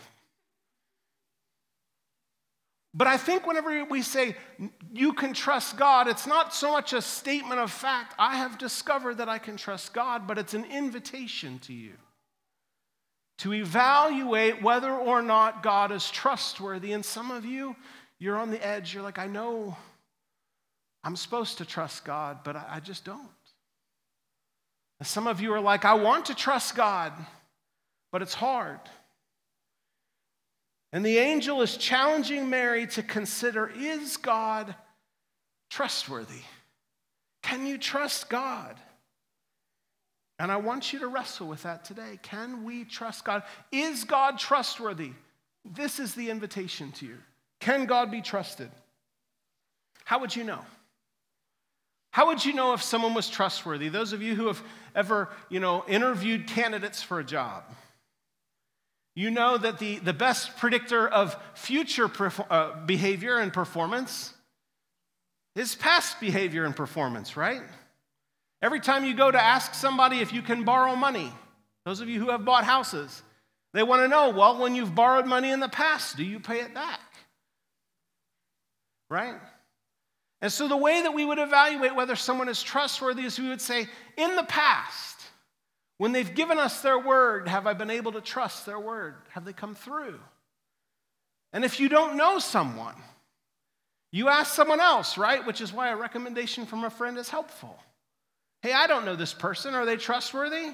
But 2.97 3.09
I 3.09 3.17
think 3.17 3.45
whenever 3.45 3.85
we 3.85 4.03
say 4.03 4.37
you 4.93 5.13
can 5.15 5.33
trust 5.33 5.77
God, 5.77 6.07
it's 6.07 6.29
not 6.29 6.55
so 6.55 6.73
much 6.73 6.93
a 6.93 7.03
statement 7.03 7.61
of 7.61 7.73
fact, 7.73 8.15
I 8.19 8.37
have 8.37 8.57
discovered 8.57 9.19
that 9.19 9.29
I 9.29 9.39
can 9.39 9.57
trust 9.57 9.93
God, 9.93 10.29
but 10.29 10.39
it's 10.39 10.55
an 10.55 10.65
invitation 10.65 11.59
to 11.61 11.73
you 11.73 11.95
to 13.39 13.53
evaluate 13.53 14.63
whether 14.63 14.93
or 14.93 15.23
not 15.23 15.63
God 15.63 15.91
is 15.91 16.09
trustworthy. 16.09 16.93
And 16.93 17.05
some 17.05 17.33
of 17.33 17.45
you, 17.45 17.75
you're 18.21 18.37
on 18.37 18.51
the 18.51 18.65
edge. 18.65 18.95
You're 18.95 19.03
like, 19.03 19.19
I 19.19 19.27
know 19.27 19.77
I'm 21.03 21.17
supposed 21.17 21.59
to 21.59 21.65
trust 21.65 22.05
God, 22.05 22.39
but 22.45 22.55
I, 22.55 22.81
just 22.81 23.05
don't. 23.05 23.29
And 25.01 25.07
some 25.09 25.27
of 25.27 25.41
you 25.41 25.53
are 25.53 25.61
like, 25.61 25.85
I 25.85 25.95
want 25.95 26.27
to 26.27 26.35
trust 26.35 26.77
God, 26.77 27.13
but 28.13 28.23
it's 28.23 28.35
hard. 28.35 28.79
And 30.95 31.05
the 31.05 31.19
angel 31.19 31.61
is 31.61 31.77
challenging 31.77 32.49
Mary 32.49 32.87
to 32.87 33.03
consider 33.03 33.69
is 33.77 34.17
God 34.17 34.77
trustworthy? 35.69 36.43
Can 37.43 37.67
you 37.67 37.79
trust 37.79 38.31
God? 38.31 38.77
And 40.39 40.53
I 40.53 40.57
want 40.57 40.93
you 40.93 41.01
to 41.01 41.09
wrestle 41.09 41.49
with 41.49 41.65
that 41.65 41.85
today. 41.85 42.21
Can 42.23 42.63
we 42.63 42.85
trust 42.85 43.25
God? 43.25 43.43
Is 43.73 44.05
God 44.05 44.39
trustworthy? 44.39 45.11
This 45.65 45.99
is 45.99 46.15
the 46.15 46.31
invitation 46.31 46.93
to 46.93 47.07
you. 47.07 47.19
Can 47.59 47.87
God 47.87 48.13
be 48.13 48.23
trusted? 48.23 48.71
How 50.05 50.21
would 50.21 50.37
you 50.37 50.45
know? 50.45 50.65
How 52.13 52.29
would 52.29 52.45
you 52.45 52.53
know 52.53 52.73
if 52.73 52.83
someone 52.83 53.15
was 53.15 53.29
trustworthy? 53.29 53.89
Those 53.89 54.13
of 54.13 54.23
you 54.23 54.37
who 54.37 54.47
have 54.47 54.63
ever, 54.95 55.31
you 55.49 55.59
know, 55.59 55.85
interviewed 55.89 56.47
candidates 56.47 57.03
for 57.03 57.19
a 57.19 57.25
job. 57.25 57.65
You 59.15 59.31
know 59.31 59.57
that 59.57 59.79
the, 59.79 59.99
the 59.99 60.13
best 60.13 60.57
predictor 60.57 61.07
of 61.07 61.37
future 61.55 62.11
uh, 62.51 62.85
behavior 62.85 63.39
and 63.39 63.53
performance 63.53 64.35
is 65.55 65.75
past 65.77 66.19
behavior 66.21 66.65
and 66.65 66.75
performance, 66.75 67.37
right? 67.37 67.63
Every 68.61 68.81
time 68.81 69.05
you 69.05 69.15
go 69.15 69.31
to 69.31 69.41
ask 69.41 69.75
somebody 69.75 70.19
if 70.19 70.33
you 70.33 70.43
can 70.43 70.65
borrow 70.65 70.97
money, 70.97 71.33
those 71.85 72.01
of 72.01 72.09
you 72.09 72.19
who 72.19 72.31
have 72.31 72.45
bought 72.45 72.65
houses, 72.65 73.23
they 73.73 73.83
want 73.83 74.03
to 74.03 74.09
know 74.09 74.31
well, 74.31 74.59
when 74.59 74.75
you've 74.75 74.95
borrowed 74.95 75.27
money 75.27 75.51
in 75.51 75.61
the 75.61 75.69
past, 75.69 76.17
do 76.17 76.25
you 76.25 76.41
pay 76.41 76.61
it 76.61 76.75
back? 76.75 77.01
Right? 79.11 79.35
And 80.41 80.53
so 80.53 80.67
the 80.67 80.77
way 80.77 81.03
that 81.03 81.15
we 81.15 81.25
would 81.25 81.39
evaluate 81.39 81.95
whether 81.95 82.17
someone 82.17 82.49
is 82.49 82.63
trustworthy 82.63 83.25
is 83.25 83.39
we 83.39 83.49
would 83.49 83.61
say, 83.61 83.87
in 84.17 84.35
the 84.37 84.43
past, 84.45 85.14
when 85.99 86.13
they've 86.13 86.35
given 86.35 86.59
us 86.59 86.81
their 86.81 86.99
word, 86.99 87.49
have 87.49 87.67
I 87.67 87.73
been 87.73 87.91
able 87.91 88.13
to 88.13 88.21
trust 88.21 88.67
their 88.67 88.81
word? 88.81 89.15
Have 89.31 89.45
they 89.45 89.53
come 89.53 89.75
through? 89.75 90.19
And 91.53 91.65
if 91.65 91.79
you 91.79 91.89
don't 91.89 92.17
know 92.17 92.39
someone, 92.39 92.97
you 94.11 94.29
ask 94.29 94.53
someone 94.53 94.81
else, 94.81 95.17
right? 95.17 95.45
Which 95.47 95.61
is 95.61 95.73
why 95.73 95.89
a 95.89 95.97
recommendation 95.97 96.67
from 96.67 96.85
a 96.85 96.91
friend 96.91 97.17
is 97.17 97.29
helpful. 97.29 97.79
Hey, 98.63 98.73
I 98.73 98.87
don't 98.87 99.05
know 99.05 99.17
this 99.17 99.35
person. 99.35 99.75
Are 99.75 99.85
they 99.85 99.97
trustworthy? 99.97 100.73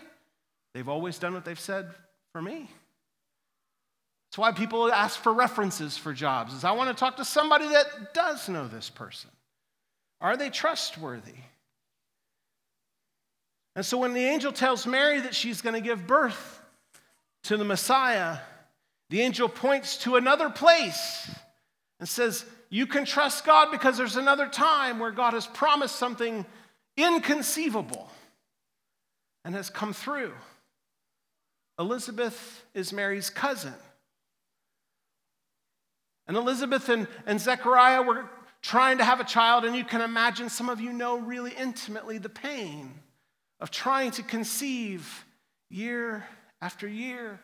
They've 0.74 0.88
always 0.88 1.18
done 1.18 1.34
what 1.34 1.44
they've 1.44 1.58
said 1.58 1.90
for 2.32 2.40
me. 2.40 2.70
That's 4.30 4.38
why 4.38 4.52
people 4.52 4.92
ask 4.92 5.18
for 5.18 5.32
references 5.32 5.98
for 5.98 6.12
jobs. 6.12 6.54
Is 6.54 6.64
I 6.64 6.72
want 6.72 6.88
to 6.88 6.98
talk 6.98 7.16
to 7.16 7.24
somebody 7.24 7.66
that 7.68 8.14
does 8.14 8.48
know 8.48 8.68
this 8.68 8.88
person. 8.88 9.30
Are 10.20 10.36
they 10.36 10.50
trustworthy? 10.50 11.34
And 13.76 13.86
so 13.86 13.98
when 13.98 14.14
the 14.14 14.24
angel 14.24 14.52
tells 14.52 14.86
Mary 14.86 15.20
that 15.20 15.34
she's 15.34 15.62
going 15.62 15.74
to 15.74 15.80
give 15.80 16.06
birth 16.06 16.60
to 17.44 17.56
the 17.56 17.64
Messiah, 17.64 18.38
the 19.10 19.20
angel 19.20 19.48
points 19.48 19.96
to 19.98 20.16
another 20.16 20.50
place 20.50 21.30
and 21.98 22.08
says, 22.08 22.44
You 22.68 22.86
can 22.86 23.04
trust 23.04 23.44
God 23.44 23.70
because 23.70 23.96
there's 23.96 24.16
another 24.16 24.48
time 24.48 24.98
where 24.98 25.10
God 25.10 25.34
has 25.34 25.46
promised 25.46 25.96
something 25.96 26.44
inconceivable 26.96 28.10
and 29.44 29.54
has 29.54 29.70
come 29.70 29.92
through. 29.92 30.32
Elizabeth 31.78 32.64
is 32.74 32.92
Mary's 32.92 33.30
cousin. 33.30 33.74
And 36.26 36.36
Elizabeth 36.36 36.88
and, 36.88 37.08
and 37.26 37.40
Zechariah 37.40 38.02
were 38.02 38.28
trying 38.62 38.98
to 38.98 39.04
have 39.04 39.20
a 39.20 39.24
child, 39.24 39.64
and 39.64 39.74
you 39.74 39.84
can 39.84 40.02
imagine 40.02 40.50
some 40.50 40.68
of 40.68 40.80
you 40.80 40.92
know 40.92 41.18
really 41.18 41.52
intimately 41.58 42.18
the 42.18 42.28
pain 42.28 42.92
of 43.60 43.70
trying 43.70 44.10
to 44.12 44.22
conceive 44.22 45.24
year 45.68 46.26
after 46.60 46.88
year 46.88 47.38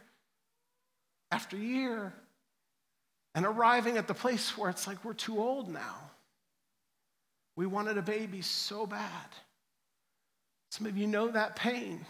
after 1.30 1.56
year 1.56 2.12
and 3.34 3.44
arriving 3.44 3.98
at 3.98 4.08
the 4.08 4.14
place 4.14 4.56
where 4.56 4.70
it's 4.70 4.86
like 4.86 5.04
we're 5.04 5.12
too 5.12 5.38
old 5.38 5.68
now. 5.68 6.10
We 7.56 7.66
wanted 7.66 7.98
a 7.98 8.02
baby 8.02 8.42
so 8.42 8.86
bad. 8.86 9.28
Some 10.70 10.86
of 10.86 10.96
you 10.96 11.06
know 11.06 11.28
that 11.28 11.56
pain. 11.56 12.04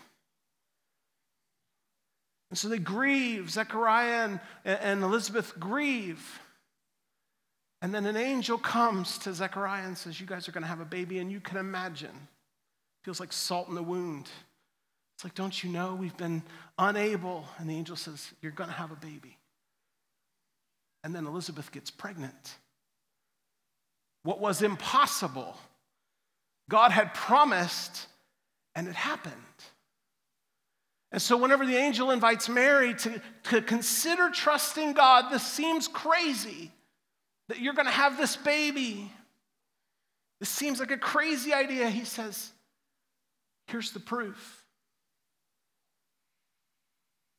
And 2.51 2.59
so 2.59 2.69
they 2.69 2.79
grieve. 2.79 3.51
Zechariah 3.51 4.29
and, 4.29 4.41
and 4.65 5.03
Elizabeth 5.03 5.59
grieve. 5.59 6.41
And 7.83 7.95
then 7.95 8.07
an 8.07 8.17
angel 8.17 8.59
comes 8.59 9.19
to 9.19 9.35
Zechariah 9.35 9.87
and 9.87 9.99
says, 9.99 10.21
You 10.21 10.27
guys 10.27 10.49
are 10.49 10.53
going 10.53 10.63
to 10.63 10.69
have 10.69 10.81
a 10.81 10.85
baby, 10.85 11.19
and 11.19 11.31
you 11.31 11.41
can 11.41 11.59
imagine 11.59 12.29
Feels 13.07 13.21
like 13.21 13.33
salt 13.33 13.69
in 13.69 13.77
the 13.77 13.85
wound. 13.85 14.29
It's 15.15 15.23
like, 15.23 15.37
don't 15.37 15.63
you 15.63 15.71
know 15.71 15.95
we've 15.95 16.17
been 16.17 16.43
unable? 16.77 17.45
And 17.59 17.71
the 17.71 17.75
angel 17.75 17.95
says, 17.95 18.33
You're 18.43 18.51
going 18.51 18.69
to 18.69 18.75
have 18.75 18.91
a 18.91 18.97
baby. 18.97 19.39
And 21.05 21.15
then 21.15 21.25
Elizabeth 21.25 21.71
gets 21.71 21.89
pregnant. 21.89 22.57
What 24.25 24.41
was 24.41 24.61
impossible, 24.61 25.57
God 26.69 26.91
had 26.91 27.15
promised, 27.15 28.09
and 28.75 28.89
it 28.89 28.97
happened. 28.97 29.35
And 31.13 31.23
so, 31.23 31.37
whenever 31.37 31.65
the 31.65 31.77
angel 31.77 32.11
invites 32.11 32.49
Mary 32.49 32.93
to, 32.93 33.23
to 33.51 33.63
consider 33.63 34.31
trusting 34.31 34.95
God, 34.95 35.31
this 35.31 35.47
seems 35.47 35.87
crazy 35.87 36.73
that 37.51 37.61
you're 37.61 37.75
going 37.75 37.87
to 37.87 37.93
have 37.93 38.17
this 38.17 38.35
baby. 38.35 39.13
This 40.41 40.49
seems 40.49 40.81
like 40.81 40.91
a 40.91 40.99
crazy 40.99 41.55
idea. 41.55 41.89
He 41.89 42.05
says, 42.05 42.51
Here's 43.67 43.93
the 43.93 44.01
proof 44.01 44.65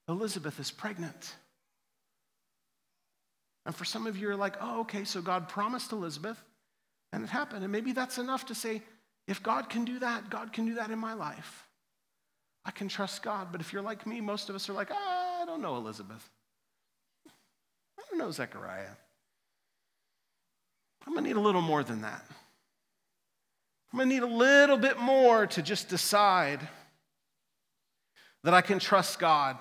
Elizabeth 0.07 0.59
is 0.59 0.71
pregnant. 0.71 1.35
And 3.65 3.75
for 3.75 3.83
some 3.83 4.07
of 4.07 4.15
you, 4.15 4.27
you're 4.27 4.35
like, 4.37 4.55
oh, 4.61 4.81
okay, 4.81 5.03
so 5.03 5.21
God 5.21 5.49
promised 5.49 5.91
Elizabeth, 5.91 6.41
and 7.11 7.21
it 7.21 7.29
happened. 7.29 7.63
And 7.63 7.71
maybe 7.71 7.91
that's 7.91 8.17
enough 8.17 8.45
to 8.45 8.55
say, 8.55 8.81
if 9.27 9.43
God 9.43 9.69
can 9.69 9.83
do 9.83 9.99
that, 9.99 10.29
God 10.29 10.53
can 10.53 10.65
do 10.65 10.75
that 10.75 10.89
in 10.89 10.97
my 10.97 11.13
life. 11.13 11.67
I 12.63 12.71
can 12.71 12.87
trust 12.87 13.23
God. 13.23 13.49
But 13.51 13.59
if 13.59 13.73
you're 13.73 13.81
like 13.81 14.07
me, 14.07 14.21
most 14.21 14.49
of 14.49 14.55
us 14.55 14.69
are 14.69 14.73
like, 14.73 14.89
oh, 14.91 15.39
I 15.41 15.45
don't 15.45 15.61
know 15.61 15.75
Elizabeth. 15.75 16.29
I 17.27 18.03
don't 18.09 18.19
know 18.19 18.31
Zechariah. 18.31 18.95
I'm 21.05 21.13
going 21.13 21.25
to 21.25 21.29
need 21.29 21.37
a 21.37 21.41
little 21.41 21.61
more 21.61 21.83
than 21.83 22.01
that. 22.01 22.25
I'm 23.97 24.07
going 24.07 24.09
to 24.09 24.27
need 24.27 24.31
a 24.31 24.37
little 24.37 24.77
bit 24.77 24.99
more 24.99 25.47
to 25.47 25.61
just 25.63 25.89
decide 25.89 26.59
that 28.43 28.53
I 28.53 28.61
can 28.61 28.77
trust 28.77 29.17
God. 29.17 29.57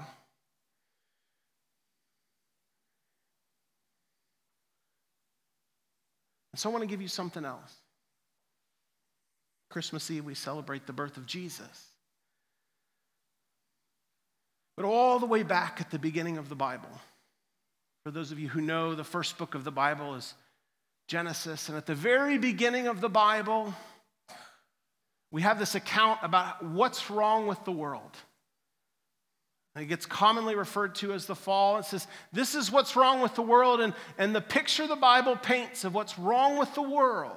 So 6.55 6.69
I 6.69 6.73
want 6.73 6.83
to 6.83 6.87
give 6.87 7.01
you 7.01 7.09
something 7.09 7.47
else. 7.47 7.77
Christmas 9.71 10.11
Eve, 10.11 10.27
we 10.27 10.35
celebrate 10.35 10.87
the 10.87 10.93
birth 10.93 11.17
of 11.17 11.25
Jesus. 11.25 11.87
But 14.77 14.85
all 14.85 15.19
the 15.19 15.25
way 15.25 15.45
back 15.45 15.81
at 15.81 15.91
the 15.91 15.99
beginning 15.99 16.37
of 16.37 16.51
the 16.51 16.55
Bible, 16.55 16.91
for 18.05 18.11
those 18.11 18.33
of 18.33 18.39
you 18.39 18.51
who 18.51 18.61
know, 18.61 18.95
the 18.95 19.03
first 19.03 19.39
book 19.39 19.55
of 19.55 19.65
the 19.65 19.73
Bible 19.73 20.15
is 20.15 20.35
Genesis. 21.09 21.71
And 21.71 21.79
at 21.79 21.87
the 21.87 21.95
very 21.95 22.37
beginning 22.37 22.87
of 22.87 23.01
the 23.01 23.09
Bible, 23.09 23.73
we 25.37 25.43
have 25.43 25.59
this 25.59 25.75
account 25.75 26.19
about 26.23 26.65
what's 26.65 27.11
wrong 27.11 27.47
with 27.47 27.63
the 27.67 27.71
world. 27.71 28.17
It 29.79 29.85
gets 29.85 30.07
commonly 30.07 30.55
referred 30.55 30.95
to 30.95 31.13
as 31.13 31.27
the 31.27 31.35
fall. 31.35 31.77
It 31.77 31.85
says, 31.85 32.07
This 32.33 32.55
is 32.55 32.73
what's 32.73 32.97
wrong 32.97 33.21
with 33.21 33.35
the 33.35 33.43
world. 33.43 33.83
And, 33.83 33.93
and 34.17 34.35
the 34.35 34.41
picture 34.41 34.87
the 34.87 34.97
Bible 34.97 35.37
paints 35.37 35.85
of 35.85 35.93
what's 35.93 36.19
wrong 36.19 36.59
with 36.59 36.75
the 36.75 36.81
world 36.81 37.37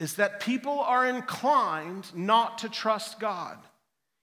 is 0.00 0.16
that 0.16 0.40
people 0.40 0.80
are 0.80 1.06
inclined 1.06 2.14
not 2.14 2.58
to 2.58 2.68
trust 2.68 3.18
God. 3.18 3.56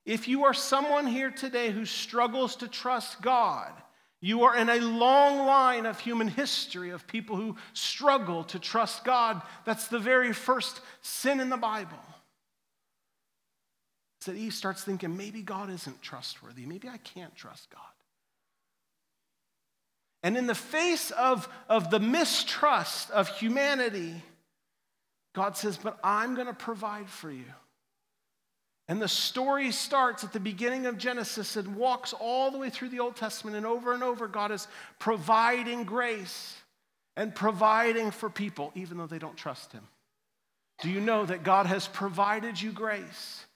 If 0.06 0.28
you 0.28 0.44
are 0.44 0.54
someone 0.54 1.08
here 1.08 1.32
today 1.32 1.72
who 1.72 1.86
struggles 1.86 2.56
to 2.58 2.68
trust 2.68 3.20
God, 3.20 3.72
you 4.22 4.44
are 4.44 4.56
in 4.56 4.70
a 4.70 4.80
long 4.80 5.48
line 5.48 5.88
of 5.88 6.00
human 6.00 6.28
history 6.28 6.92
of 6.92 7.08
people 7.08 7.36
who 7.36 7.56
struggle 7.74 8.44
to 8.44 8.60
trust 8.60 9.04
God. 9.04 9.42
That's 9.66 9.88
the 9.88 9.98
very 9.98 10.34
first 10.34 10.82
sin 11.02 11.40
in 11.40 11.50
the 11.50 11.58
Bible 11.58 11.98
that 14.28 14.36
Eve 14.36 14.54
starts 14.54 14.84
thinking, 14.84 15.18
maybe 15.18 15.42
God 15.42 15.70
isn't 15.70 16.02
trustworthy. 16.02 16.66
Maybe 16.66 16.88
I 16.88 16.98
can't 16.98 17.36
trust 17.36 17.70
God. 17.70 17.82
And 20.24 20.38
in 20.38 20.48
the 20.48 20.56
face 20.56 21.12
of, 21.12 21.48
of 21.70 21.90
the 21.90 22.00
mistrust 22.00 23.12
of 23.12 23.28
humanity, 23.30 24.22
God 25.34 25.58
says, 25.58 25.78
But 25.78 26.00
I'm 26.04 26.36
going 26.36 26.48
to 26.48 26.54
provide 26.54 27.10
for 27.10 27.32
you. 27.32 27.46
And 28.88 29.02
the 29.02 29.08
story 29.08 29.72
starts 29.72 30.24
at 30.24 30.32
the 30.32 30.40
beginning 30.40 30.86
of 30.86 30.98
Genesis 30.98 31.58
and 31.58 31.76
walks 31.76 32.14
all 32.14 32.52
the 32.52 32.58
way 32.58 32.70
through 32.70 32.90
the 32.90 33.00
Old 33.00 33.16
Testament. 33.16 33.58
And 33.58 33.66
over 33.66 33.94
and 33.94 34.02
over, 34.02 34.28
God 34.28 34.52
is 34.52 34.68
providing 34.98 35.84
grace 35.84 36.56
and 37.18 37.36
providing 37.36 38.12
for 38.12 38.30
people, 38.30 38.72
even 38.76 38.98
though 38.98 39.08
they 39.08 39.20
don't 39.20 39.36
trust 39.36 39.74
Him. 39.74 39.84
Do 40.82 40.90
you 40.90 41.02
know 41.02 41.26
that 41.26 41.44
God 41.44 41.66
has 41.66 41.88
provided 41.88 42.62
you 42.62 42.72
grace 42.72 43.47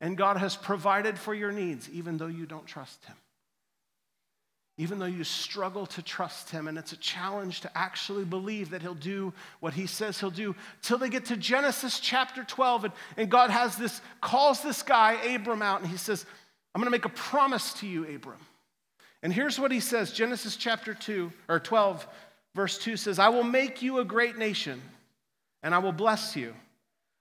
and 0.00 0.16
God 0.16 0.36
has 0.36 0.56
provided 0.56 1.18
for 1.18 1.34
your 1.34 1.52
needs, 1.52 1.88
even 1.90 2.18
though 2.18 2.26
you 2.26 2.46
don't 2.46 2.66
trust 2.66 3.04
Him? 3.04 3.16
even 4.78 5.00
though 5.00 5.06
you 5.06 5.24
struggle 5.24 5.86
to 5.86 6.00
trust 6.00 6.50
him, 6.50 6.68
and 6.68 6.78
it's 6.78 6.92
a 6.92 6.96
challenge 6.98 7.60
to 7.60 7.78
actually 7.78 8.24
believe 8.24 8.70
that 8.70 8.80
he'll 8.80 8.94
do 8.94 9.32
what 9.58 9.74
he 9.74 9.86
says 9.86 10.20
he'll 10.20 10.30
do, 10.30 10.54
till 10.82 10.98
they 10.98 11.08
get 11.08 11.24
to 11.26 11.36
Genesis 11.36 11.98
chapter 11.98 12.44
12, 12.44 12.84
and, 12.84 12.94
and 13.16 13.28
God 13.28 13.50
has 13.50 13.76
this, 13.76 14.00
calls 14.20 14.62
this 14.62 14.82
guy, 14.84 15.14
Abram, 15.34 15.62
out, 15.62 15.80
and 15.80 15.90
he 15.90 15.96
says, 15.96 16.24
I'm 16.74 16.80
gonna 16.80 16.92
make 16.92 17.04
a 17.04 17.10
promise 17.10 17.74
to 17.74 17.88
you, 17.88 18.04
Abram. 18.04 18.38
And 19.24 19.32
here's 19.32 19.58
what 19.58 19.72
he 19.72 19.80
says 19.80 20.12
Genesis 20.12 20.54
chapter 20.54 20.94
2, 20.94 21.32
or 21.48 21.58
12, 21.58 22.06
verse 22.54 22.78
2 22.78 22.96
says, 22.96 23.18
I 23.18 23.30
will 23.30 23.42
make 23.42 23.82
you 23.82 23.98
a 23.98 24.04
great 24.04 24.38
nation, 24.38 24.80
and 25.64 25.74
I 25.74 25.78
will 25.78 25.92
bless 25.92 26.36
you. 26.36 26.54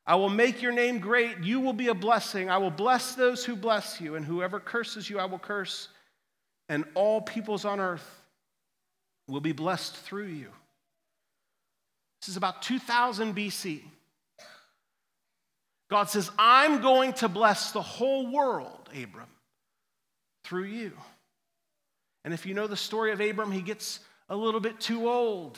I 0.07 0.15
will 0.15 0.29
make 0.29 0.61
your 0.61 0.71
name 0.71 0.97
great. 0.99 1.39
You 1.43 1.59
will 1.59 1.73
be 1.73 1.89
a 1.89 1.93
blessing. 1.93 2.49
I 2.49 2.57
will 2.57 2.71
bless 2.71 3.13
those 3.13 3.45
who 3.45 3.55
bless 3.55 4.01
you, 4.01 4.15
and 4.15 4.25
whoever 4.25 4.59
curses 4.59 5.09
you, 5.09 5.19
I 5.19 5.25
will 5.25 5.37
curse 5.37 5.89
and 6.69 6.85
all 6.95 7.21
peoples 7.21 7.65
on 7.65 7.79
earth 7.79 8.21
will 9.27 9.41
be 9.41 9.51
blessed 9.51 9.95
through 9.95 10.27
you. 10.27 10.49
This 12.21 12.29
is 12.29 12.37
about 12.37 12.61
2000 12.61 13.35
BC. 13.35 13.81
God 15.89 16.09
says, 16.09 16.29
I'm 16.37 16.81
going 16.81 17.13
to 17.13 17.29
bless 17.29 17.71
the 17.71 17.81
whole 17.81 18.29
world, 18.29 18.89
Abram, 18.89 19.29
through 20.43 20.65
you. 20.65 20.91
And 22.25 22.33
if 22.33 22.45
you 22.45 22.53
know 22.53 22.67
the 22.67 22.75
story 22.75 23.13
of 23.13 23.21
Abram, 23.21 23.51
he 23.51 23.61
gets 23.61 24.01
a 24.27 24.35
little 24.35 24.59
bit 24.59 24.81
too 24.81 25.07
old. 25.07 25.57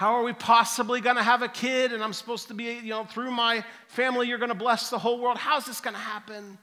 How 0.00 0.14
are 0.14 0.22
we 0.22 0.32
possibly 0.32 1.00
going 1.00 1.16
to 1.16 1.22
have 1.22 1.42
a 1.42 1.48
kid? 1.48 1.92
And 1.92 2.02
I'm 2.02 2.14
supposed 2.14 2.48
to 2.48 2.54
be, 2.54 2.64
you 2.64 2.88
know, 2.88 3.04
through 3.04 3.30
my 3.30 3.62
family, 3.88 4.26
you're 4.26 4.38
going 4.38 4.48
to 4.48 4.54
bless 4.54 4.90
the 4.90 4.98
whole 4.98 5.20
world. 5.20 5.36
How's 5.36 5.66
this 5.66 5.80
going 5.80 5.94
to 5.94 6.00
happen? 6.00 6.58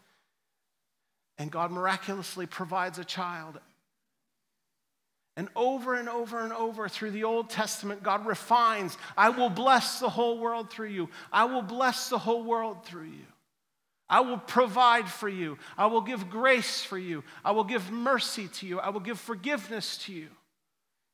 and 1.38 1.52
God 1.52 1.72
miraculously 1.72 2.46
provides 2.46 3.00
a 3.00 3.06
child. 3.06 3.60
And 5.36 5.50
over 5.56 5.94
and 5.94 6.10
over 6.10 6.44
and 6.44 6.52
over 6.52 6.90
through 6.90 7.12
the 7.12 7.26
Old 7.26 7.50
Testament, 7.50 8.02
God 8.02 8.26
refines 8.26 8.98
I 9.16 9.30
will 9.30 9.50
bless 9.50 10.00
the 10.00 10.10
whole 10.10 10.40
world 10.40 10.72
through 10.72 10.90
you. 10.90 11.10
I 11.32 11.46
will 11.46 11.62
bless 11.62 12.10
the 12.10 12.18
whole 12.18 12.44
world 12.44 12.86
through 12.86 13.10
you. 13.10 13.26
I 14.10 14.22
will 14.22 14.40
provide 14.40 15.08
for 15.08 15.30
you. 15.30 15.60
I 15.78 15.88
will 15.88 16.02
give 16.02 16.30
grace 16.30 16.82
for 16.82 16.98
you. 16.98 17.24
I 17.46 17.52
will 17.52 17.66
give 17.66 17.92
mercy 17.92 18.48
to 18.48 18.66
you. 18.66 18.80
I 18.80 18.90
will 18.90 19.02
give 19.02 19.20
forgiveness 19.20 19.98
to 20.06 20.14
you. 20.14 20.30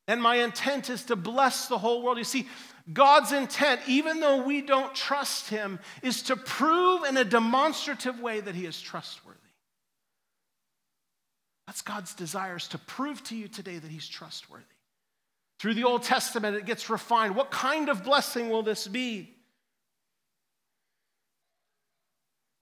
And 0.08 0.22
my 0.22 0.38
intent 0.38 0.90
is 0.90 1.04
to 1.06 1.16
bless 1.16 1.68
the 1.68 1.78
whole 1.78 2.02
world. 2.02 2.18
You 2.18 2.24
see, 2.24 2.48
God's 2.92 3.32
intent, 3.32 3.82
even 3.88 4.20
though 4.20 4.44
we 4.44 4.62
don't 4.62 4.94
trust 4.94 5.50
Him, 5.50 5.80
is 6.02 6.24
to 6.24 6.36
prove 6.36 7.04
in 7.04 7.16
a 7.16 7.24
demonstrative 7.24 8.20
way 8.20 8.42
that 8.42 8.56
He 8.56 8.66
is 8.66 8.80
trustworthy. 8.82 9.40
That's 11.68 11.82
God's 11.82 12.14
desires 12.14 12.68
to 12.70 12.78
prove 12.78 13.24
to 13.26 13.36
you 13.36 13.48
today 13.48 13.78
that 13.78 13.90
He's 13.90 14.08
trustworthy. 14.08 14.66
Through 15.60 15.76
the 15.76 15.86
Old 15.86 16.04
Testament, 16.04 16.58
it 16.58 16.66
gets 16.66 16.90
refined. 16.90 17.38
What 17.38 17.52
kind 17.52 17.88
of 17.88 18.04
blessing 18.04 18.50
will 18.50 18.64
this 18.64 18.86
be? 18.86 19.34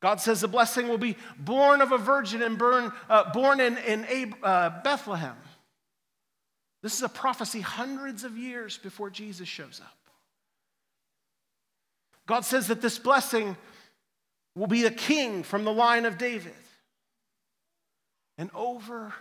God 0.01 0.19
says 0.19 0.41
the 0.41 0.47
blessing 0.47 0.88
will 0.88 0.97
be 0.97 1.15
born 1.38 1.82
of 1.82 1.91
a 1.91 1.97
virgin 1.97 2.41
and 2.41 2.58
burn, 2.58 2.91
uh, 3.10 3.32
born 3.34 3.60
in, 3.60 3.77
in 3.77 4.36
uh, 4.43 4.82
Bethlehem. 4.84 5.36
This 6.82 6.96
is 6.96 7.04
a 7.04 7.10
prophecy 7.10 7.62
hundreds 7.62 8.24
of 8.24 8.38
years 8.38 8.78
before 8.78 9.10
Jesus 9.10 9.48
shows 9.48 9.80
up. 9.84 9.98
God 12.26 12.46
says 12.46 12.67
that 12.67 12.82
this 12.82 12.98
blessing 12.98 13.56
will 14.56 14.67
be 14.67 14.86
a 14.86 14.91
king 14.91 15.44
from 15.44 15.63
the 15.63 15.74
line 15.74 16.06
of 16.06 16.17
David. 16.17 16.54
And 18.38 18.50
over 18.54 19.13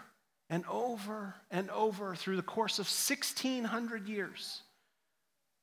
and 0.49 0.65
over 0.67 1.35
and 1.51 1.71
over 1.71 2.15
through 2.15 2.37
the 2.37 2.43
course 2.43 2.79
of 2.79 2.87
1,600 2.87 4.09
years, 4.09 4.63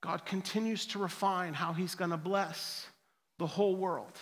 God 0.01 0.25
continues 0.25 0.85
to 0.87 0.99
refine 0.99 1.53
how 1.53 1.73
He's 1.73 1.95
going 1.95 2.11
to 2.11 2.17
bless 2.17 2.85
the 3.39 3.47
whole 3.47 3.75
world. 3.75 4.17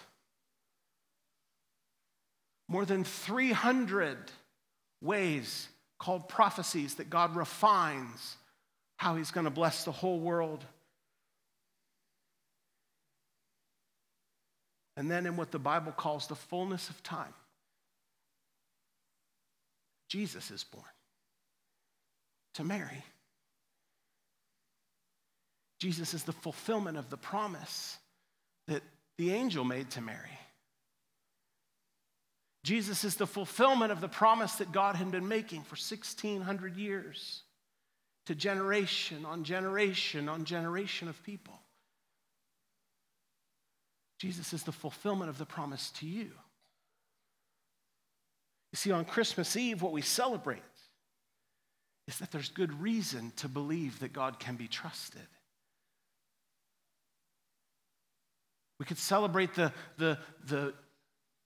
More 2.68 2.86
than 2.86 3.04
300 3.04 4.18
ways 5.02 5.68
called 5.98 6.28
prophecies 6.28 6.96
that 6.96 7.10
God 7.10 7.36
refines 7.36 8.38
how 8.98 9.16
He's 9.16 9.32
going 9.32 9.46
to 9.46 9.52
bless 9.52 9.84
the 9.84 9.92
whole 9.92 10.20
world. 10.20 10.64
And 14.98 15.12
then, 15.12 15.26
in 15.26 15.36
what 15.36 15.52
the 15.52 15.60
Bible 15.60 15.92
calls 15.92 16.28
the 16.28 16.36
fullness 16.36 16.90
of 16.90 17.02
time, 17.04 17.34
Jesus 20.08 20.52
is 20.52 20.64
born 20.64 20.84
to 22.54 22.64
Mary. 22.64 23.04
Jesus 25.80 26.14
is 26.14 26.24
the 26.24 26.32
fulfillment 26.32 26.98
of 26.98 27.10
the 27.10 27.18
promise 27.18 27.98
that 28.68 28.82
the 29.18 29.32
angel 29.32 29.64
made 29.64 29.90
to 29.92 30.02
Mary. 30.02 30.40
Jesus 32.65 33.04
is 33.04 33.15
the 33.15 33.28
fulfillment 33.28 33.91
of 33.91 34.01
the 34.01 34.08
promise 34.08 34.56
that 34.56 34.71
God 34.71 34.95
had 34.95 35.12
been 35.12 35.28
making 35.28 35.62
for 35.62 35.75
1,600 35.75 36.75
years 36.75 37.43
to 38.25 38.34
generation 38.34 39.23
on 39.23 39.43
generation 39.43 40.28
on 40.28 40.45
generation 40.45 41.08
of 41.08 41.21
people. 41.21 41.54
Jesus 44.17 44.51
is 44.51 44.63
the 44.63 44.71
fulfillment 44.71 45.30
of 45.30 45.38
the 45.38 45.45
promise 45.45 45.91
to 45.99 46.08
you. 46.08 46.32
You 48.71 48.78
see, 48.78 48.91
on 48.91 49.06
Christmas 49.06 49.56
Eve, 49.56 49.84
what 49.84 49.91
we 49.91 50.01
celebrate 50.01 50.63
is 52.08 52.17
that 52.17 52.32
there's 52.32 52.49
good 52.49 52.82
reason 52.82 53.32
to 53.36 53.47
believe 53.47 53.99
that 53.99 54.12
God 54.12 54.39
can 54.39 54.56
be 54.56 54.67
trusted. 54.67 55.28
We 58.80 58.88
could 58.88 58.97
celebrate 58.97 59.54
the, 59.54 59.71
the, 59.97 60.17
the 60.47 60.73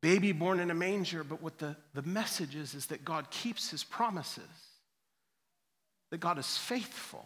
baby 0.01 0.31
born 0.31 0.59
in 0.59 0.71
a 0.71 0.75
manger, 0.75 1.23
but 1.23 1.41
what 1.41 1.57
the, 1.57 1.75
the 1.93 2.01
message 2.03 2.55
is 2.55 2.73
is 2.73 2.87
that 2.87 3.03
God 3.03 3.29
keeps 3.29 3.69
his 3.69 3.83
promises, 3.83 4.43
that 6.11 6.19
God 6.19 6.37
is 6.37 6.57
faithful, 6.57 7.25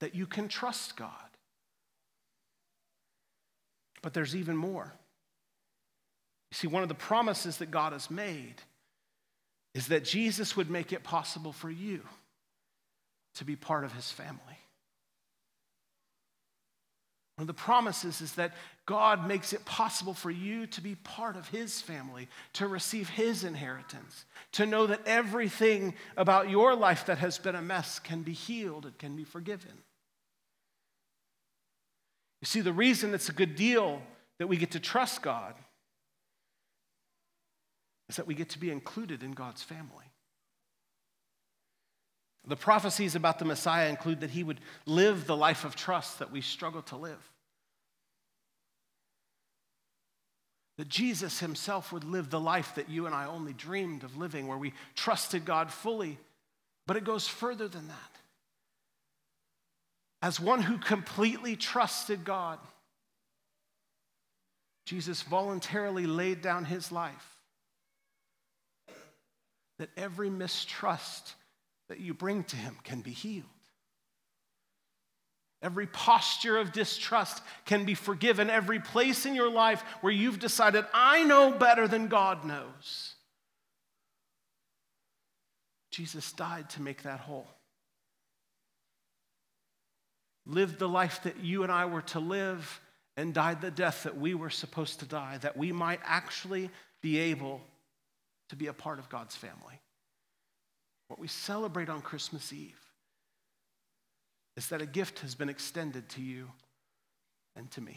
that 0.00 0.14
you 0.14 0.26
can 0.26 0.48
trust 0.48 0.96
God. 0.96 1.12
But 4.02 4.14
there's 4.14 4.34
even 4.34 4.56
more. 4.56 4.92
You 6.50 6.56
see, 6.56 6.66
one 6.66 6.82
of 6.82 6.88
the 6.88 6.94
promises 6.94 7.58
that 7.58 7.70
God 7.70 7.92
has 7.92 8.10
made 8.10 8.54
is 9.74 9.88
that 9.88 10.04
Jesus 10.04 10.56
would 10.56 10.70
make 10.70 10.92
it 10.92 11.04
possible 11.04 11.52
for 11.52 11.70
you 11.70 12.00
to 13.34 13.44
be 13.44 13.56
part 13.56 13.84
of 13.84 13.92
his 13.92 14.10
family. 14.10 14.59
One 17.40 17.44
of 17.44 17.56
the 17.56 17.62
promises 17.62 18.20
is 18.20 18.34
that 18.34 18.52
God 18.84 19.26
makes 19.26 19.54
it 19.54 19.64
possible 19.64 20.12
for 20.12 20.30
you 20.30 20.66
to 20.66 20.82
be 20.82 20.96
part 20.96 21.36
of 21.36 21.48
his 21.48 21.80
family, 21.80 22.28
to 22.52 22.66
receive 22.66 23.08
his 23.08 23.44
inheritance, 23.44 24.26
to 24.52 24.66
know 24.66 24.86
that 24.86 25.00
everything 25.06 25.94
about 26.18 26.50
your 26.50 26.74
life 26.74 27.06
that 27.06 27.16
has 27.16 27.38
been 27.38 27.54
a 27.54 27.62
mess 27.62 27.98
can 27.98 28.20
be 28.20 28.34
healed, 28.34 28.84
it 28.84 28.98
can 28.98 29.16
be 29.16 29.24
forgiven. 29.24 29.72
You 32.42 32.46
see, 32.46 32.60
the 32.60 32.74
reason 32.74 33.14
it's 33.14 33.30
a 33.30 33.32
good 33.32 33.56
deal 33.56 34.02
that 34.38 34.46
we 34.46 34.58
get 34.58 34.72
to 34.72 34.80
trust 34.80 35.22
God 35.22 35.54
is 38.10 38.16
that 38.16 38.26
we 38.26 38.34
get 38.34 38.50
to 38.50 38.58
be 38.58 38.70
included 38.70 39.22
in 39.22 39.32
God's 39.32 39.62
family. 39.62 40.10
The 42.46 42.56
prophecies 42.56 43.14
about 43.14 43.38
the 43.38 43.44
Messiah 43.44 43.88
include 43.88 44.20
that 44.20 44.30
he 44.30 44.42
would 44.42 44.60
live 44.86 45.26
the 45.26 45.36
life 45.36 45.64
of 45.64 45.76
trust 45.76 46.18
that 46.18 46.32
we 46.32 46.40
struggle 46.40 46.82
to 46.82 46.96
live. 46.96 47.29
That 50.80 50.88
Jesus 50.88 51.40
himself 51.40 51.92
would 51.92 52.04
live 52.04 52.30
the 52.30 52.40
life 52.40 52.76
that 52.76 52.88
you 52.88 53.04
and 53.04 53.14
I 53.14 53.26
only 53.26 53.52
dreamed 53.52 54.02
of 54.02 54.16
living, 54.16 54.46
where 54.46 54.56
we 54.56 54.72
trusted 54.94 55.44
God 55.44 55.70
fully. 55.70 56.16
But 56.86 56.96
it 56.96 57.04
goes 57.04 57.28
further 57.28 57.68
than 57.68 57.86
that. 57.88 58.16
As 60.22 60.40
one 60.40 60.62
who 60.62 60.78
completely 60.78 61.54
trusted 61.54 62.24
God, 62.24 62.58
Jesus 64.86 65.20
voluntarily 65.20 66.06
laid 66.06 66.40
down 66.40 66.64
his 66.64 66.90
life. 66.90 67.36
That 69.80 69.90
every 69.98 70.30
mistrust 70.30 71.34
that 71.90 72.00
you 72.00 72.14
bring 72.14 72.42
to 72.44 72.56
him 72.56 72.78
can 72.84 73.02
be 73.02 73.10
healed. 73.10 73.44
Every 75.62 75.86
posture 75.86 76.56
of 76.56 76.72
distrust 76.72 77.42
can 77.66 77.84
be 77.84 77.94
forgiven. 77.94 78.48
Every 78.48 78.80
place 78.80 79.26
in 79.26 79.34
your 79.34 79.50
life 79.50 79.82
where 80.00 80.12
you've 80.12 80.38
decided, 80.38 80.86
I 80.94 81.24
know 81.24 81.52
better 81.52 81.86
than 81.86 82.08
God 82.08 82.44
knows. 82.44 83.14
Jesus 85.90 86.32
died 86.32 86.70
to 86.70 86.82
make 86.82 87.02
that 87.02 87.20
whole. 87.20 87.48
Lived 90.46 90.78
the 90.78 90.88
life 90.88 91.22
that 91.24 91.40
you 91.40 91.62
and 91.62 91.70
I 91.70 91.84
were 91.84 92.02
to 92.02 92.20
live 92.20 92.80
and 93.16 93.34
died 93.34 93.60
the 93.60 93.70
death 93.70 94.04
that 94.04 94.16
we 94.16 94.34
were 94.34 94.50
supposed 94.50 95.00
to 95.00 95.06
die, 95.06 95.36
that 95.38 95.56
we 95.56 95.72
might 95.72 96.00
actually 96.04 96.70
be 97.02 97.18
able 97.18 97.60
to 98.48 98.56
be 98.56 98.68
a 98.68 98.72
part 98.72 98.98
of 98.98 99.10
God's 99.10 99.36
family. 99.36 99.80
What 101.08 101.20
we 101.20 101.28
celebrate 101.28 101.90
on 101.90 102.00
Christmas 102.00 102.52
Eve 102.52 102.80
is 104.60 104.68
that 104.68 104.82
a 104.82 104.86
gift 104.86 105.20
has 105.20 105.34
been 105.34 105.48
extended 105.48 106.06
to 106.10 106.20
you 106.20 106.46
and 107.56 107.70
to 107.70 107.80
me. 107.80 107.96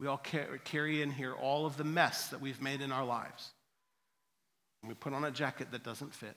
We 0.00 0.08
all 0.08 0.20
carry 0.64 1.00
in 1.00 1.12
here 1.12 1.32
all 1.32 1.64
of 1.64 1.76
the 1.76 1.84
mess 1.84 2.26
that 2.30 2.40
we've 2.40 2.60
made 2.60 2.80
in 2.80 2.90
our 2.90 3.04
lives. 3.04 3.50
And 4.82 4.88
we 4.88 4.96
put 4.96 5.12
on 5.12 5.24
a 5.24 5.30
jacket 5.30 5.68
that 5.70 5.84
doesn't 5.84 6.12
fit. 6.12 6.34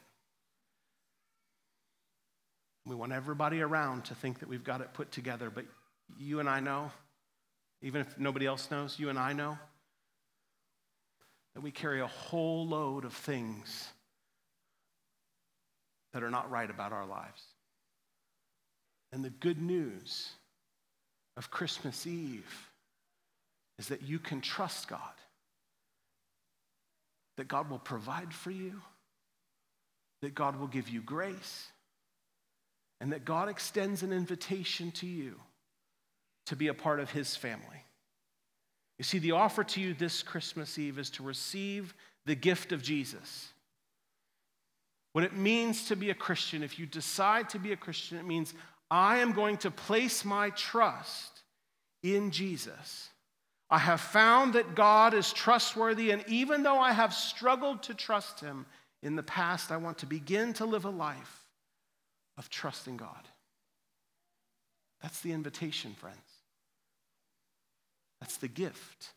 We 2.85 2.93
want 2.93 3.11
everybody 3.11 3.59
around 3.59 4.05
to 4.05 4.13
think 4.13 4.41
that 4.41 4.49
we've 4.49 4.63
got 4.63 4.81
it 4.81 4.93
put 4.93 5.11
together, 5.11 5.49
but 5.49 5.65
you 6.19 6.39
and 6.39 6.47
I 6.47 6.59
know, 6.59 6.91
even 7.81 8.01
if 8.01 8.19
nobody 8.19 8.45
else 8.45 8.69
knows, 8.69 8.99
you 8.99 9.09
and 9.09 9.17
I 9.17 9.33
know 9.33 9.57
that 11.55 11.61
we 11.61 11.71
carry 11.71 12.01
a 12.01 12.07
whole 12.07 12.67
load 12.67 13.03
of 13.03 13.13
things 13.13 13.87
that 16.13 16.21
are 16.21 16.29
not 16.29 16.51
right 16.51 16.69
about 16.69 16.91
our 16.93 17.07
lives. 17.07 17.41
And 19.13 19.23
the 19.23 19.29
good 19.29 19.61
news 19.61 20.31
of 21.37 21.51
Christmas 21.51 22.07
Eve 22.07 22.69
is 23.77 23.87
that 23.89 24.01
you 24.01 24.17
can 24.17 24.41
trust 24.41 24.87
God, 24.87 24.99
that 27.37 27.47
God 27.47 27.69
will 27.69 27.79
provide 27.79 28.33
for 28.33 28.49
you, 28.49 28.81
that 30.23 30.33
God 30.33 30.59
will 30.59 30.67
give 30.67 30.89
you 30.89 30.99
grace, 30.99 31.67
and 33.01 33.11
that 33.13 33.23
God 33.23 33.49
extends 33.49 34.01
an 34.01 34.11
invitation 34.11 34.91
to 34.93 35.05
you 35.05 35.35
to 36.47 36.55
be 36.55 36.67
a 36.69 36.73
part 36.73 36.99
of 36.99 37.11
his 37.11 37.35
family. 37.35 37.85
You 38.97 39.03
see, 39.03 39.19
the 39.19 39.31
offer 39.33 39.63
to 39.63 39.81
you 39.81 39.93
this 39.93 40.23
Christmas 40.23 40.79
Eve 40.79 40.97
is 40.97 41.11
to 41.11 41.23
receive 41.23 41.93
the 42.25 42.35
gift 42.35 42.71
of 42.71 42.81
Jesus. 42.81 43.49
What 45.11 45.23
it 45.23 45.35
means 45.35 45.87
to 45.89 45.95
be 45.95 46.09
a 46.09 46.15
Christian, 46.15 46.63
if 46.63 46.79
you 46.79 46.87
decide 46.87 47.49
to 47.49 47.59
be 47.59 47.71
a 47.71 47.77
Christian, 47.77 48.17
it 48.17 48.25
means 48.25 48.53
I 48.89 49.19
am 49.19 49.31
going 49.31 49.57
to 49.57 49.71
place 49.71 50.23
my 50.23 50.51
trust 50.51 51.41
in 52.03 52.31
Jesus. 52.31 53.09
I 53.69 53.79
have 53.79 54.01
found 54.01 54.53
that 54.53 54.75
God 54.75 55.13
is 55.13 55.33
trustworthy, 55.33 56.11
and 56.11 56.23
even 56.27 56.63
though 56.63 56.79
I 56.79 56.91
have 56.91 57.13
struggled 57.13 57.83
to 57.83 57.93
trust 57.93 58.39
Him 58.39 58.65
in 59.01 59.15
the 59.15 59.23
past, 59.23 59.71
I 59.71 59.77
want 59.77 59.97
to 59.99 60.05
begin 60.05 60.53
to 60.53 60.65
live 60.65 60.85
a 60.85 60.89
life 60.89 61.47
of 62.37 62.49
trusting 62.49 62.97
God. 62.97 63.27
That's 65.01 65.21
the 65.21 65.31
invitation, 65.31 65.95
friends. 65.95 66.17
That's 68.21 68.37
the 68.37 68.47
gift 68.47 69.09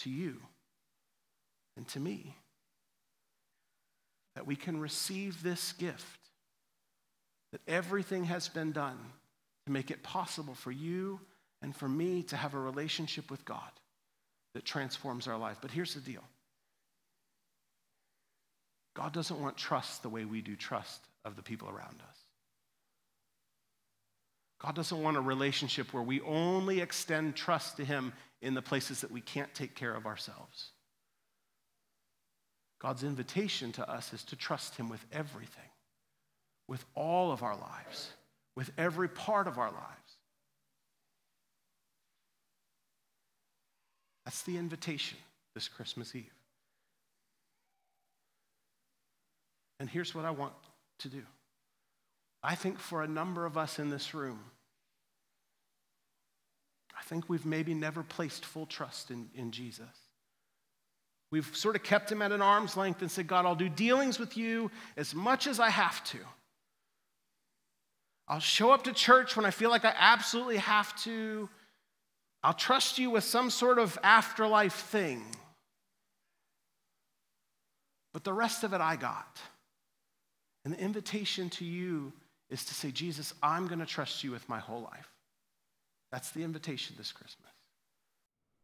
to 0.00 0.10
you 0.10 0.40
and 1.76 1.88
to 1.88 2.00
me. 2.00 2.36
That 4.34 4.46
we 4.46 4.56
can 4.56 4.78
receive 4.78 5.42
this 5.42 5.72
gift, 5.72 6.15
that 7.56 7.72
everything 7.72 8.24
has 8.24 8.48
been 8.48 8.70
done 8.72 8.98
to 9.64 9.72
make 9.72 9.90
it 9.90 10.02
possible 10.02 10.54
for 10.54 10.70
you 10.70 11.18
and 11.62 11.74
for 11.74 11.88
me 11.88 12.22
to 12.22 12.36
have 12.36 12.52
a 12.52 12.58
relationship 12.58 13.30
with 13.30 13.44
God 13.46 13.70
that 14.54 14.66
transforms 14.66 15.26
our 15.26 15.38
life. 15.38 15.56
But 15.62 15.70
here's 15.70 15.94
the 15.94 16.00
deal 16.00 16.22
God 18.94 19.14
doesn't 19.14 19.40
want 19.40 19.56
trust 19.56 20.02
the 20.02 20.10
way 20.10 20.26
we 20.26 20.42
do 20.42 20.54
trust 20.54 21.00
of 21.24 21.36
the 21.36 21.42
people 21.42 21.68
around 21.68 22.02
us. 22.06 22.18
God 24.60 24.74
doesn't 24.74 25.02
want 25.02 25.16
a 25.16 25.22
relationship 25.22 25.94
where 25.94 26.02
we 26.02 26.20
only 26.22 26.80
extend 26.80 27.36
trust 27.36 27.78
to 27.78 27.84
Him 27.86 28.12
in 28.42 28.52
the 28.52 28.62
places 28.62 29.00
that 29.00 29.10
we 29.10 29.22
can't 29.22 29.54
take 29.54 29.74
care 29.74 29.94
of 29.94 30.04
ourselves. 30.04 30.70
God's 32.80 33.02
invitation 33.02 33.72
to 33.72 33.90
us 33.90 34.12
is 34.12 34.24
to 34.24 34.36
trust 34.36 34.76
Him 34.76 34.90
with 34.90 35.04
everything, 35.10 35.70
with 36.68 36.84
all 36.94 37.32
of 37.32 37.42
our 37.42 37.56
lives, 37.56 38.10
with 38.54 38.70
every 38.76 39.08
part 39.08 39.46
of 39.46 39.58
our 39.58 39.70
lives. 39.70 40.16
That's 44.24 44.42
the 44.42 44.58
invitation 44.58 45.18
this 45.54 45.68
Christmas 45.68 46.14
Eve. 46.14 46.32
And 49.78 49.88
here's 49.88 50.14
what 50.14 50.24
I 50.24 50.30
want 50.30 50.52
to 50.98 51.08
do 51.08 51.22
I 52.42 52.54
think 52.54 52.78
for 52.78 53.02
a 53.02 53.08
number 53.08 53.46
of 53.46 53.56
us 53.56 53.78
in 53.78 53.90
this 53.90 54.14
room, 54.14 54.38
I 56.98 57.02
think 57.02 57.28
we've 57.28 57.46
maybe 57.46 57.74
never 57.74 58.02
placed 58.02 58.44
full 58.44 58.66
trust 58.66 59.10
in, 59.10 59.28
in 59.34 59.52
Jesus. 59.52 59.84
We've 61.30 61.56
sort 61.56 61.76
of 61.76 61.82
kept 61.82 62.10
him 62.10 62.22
at 62.22 62.32
an 62.32 62.40
arm's 62.40 62.76
length 62.76 63.02
and 63.02 63.10
said, 63.10 63.26
God, 63.26 63.46
I'll 63.46 63.56
do 63.56 63.68
dealings 63.68 64.18
with 64.18 64.36
you 64.36 64.70
as 64.96 65.14
much 65.14 65.46
as 65.46 65.58
I 65.58 65.70
have 65.70 66.02
to. 66.04 66.18
I'll 68.28 68.40
show 68.40 68.70
up 68.70 68.84
to 68.84 68.92
church 68.92 69.36
when 69.36 69.46
I 69.46 69.50
feel 69.50 69.70
like 69.70 69.84
I 69.84 69.94
absolutely 69.96 70.56
have 70.56 70.96
to. 71.04 71.48
I'll 72.42 72.54
trust 72.54 72.98
you 72.98 73.10
with 73.10 73.24
some 73.24 73.50
sort 73.50 73.78
of 73.78 73.98
afterlife 74.02 74.74
thing. 74.74 75.24
But 78.12 78.24
the 78.24 78.32
rest 78.32 78.64
of 78.64 78.72
it 78.72 78.80
I 78.80 78.96
got. 78.96 79.38
And 80.64 80.74
the 80.74 80.80
invitation 80.80 81.50
to 81.50 81.64
you 81.64 82.12
is 82.50 82.64
to 82.64 82.74
say, 82.74 82.90
Jesus, 82.90 83.34
I'm 83.42 83.66
going 83.66 83.78
to 83.78 83.86
trust 83.86 84.24
you 84.24 84.30
with 84.32 84.48
my 84.48 84.58
whole 84.58 84.82
life. 84.82 85.12
That's 86.10 86.30
the 86.30 86.42
invitation 86.42 86.96
this 86.98 87.12
Christmas. 87.12 87.50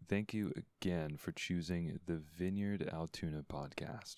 Thank 0.09 0.35
you 0.35 0.53
again 0.57 1.17
for 1.17 1.33
choosing 1.33 2.01
the 2.07 2.21
Vineyard 2.37 2.89
Altoona 2.93 3.43
podcast. 3.43 4.17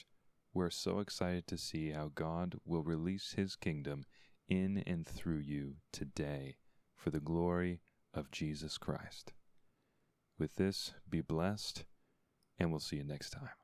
We're 0.54 0.70
so 0.70 1.00
excited 1.00 1.46
to 1.48 1.59
see 1.59 1.90
how 1.90 2.11
God 2.14 2.59
will 2.64 2.83
release 2.83 3.35
his 3.37 3.57
kingdom 3.57 4.04
in 4.48 4.83
and 4.87 5.07
through 5.07 5.38
you 5.38 5.74
today 5.92 6.57
for 6.94 7.11
the 7.11 7.20
glory 7.20 7.80
of 8.12 8.30
Jesus 8.30 8.78
Christ. 8.78 9.33
With 10.38 10.57
this, 10.57 10.94
be 11.09 11.20
blessed, 11.20 11.85
and 12.59 12.70
we'll 12.70 12.80
see 12.80 12.96
you 12.96 13.04
next 13.04 13.30
time. 13.30 13.63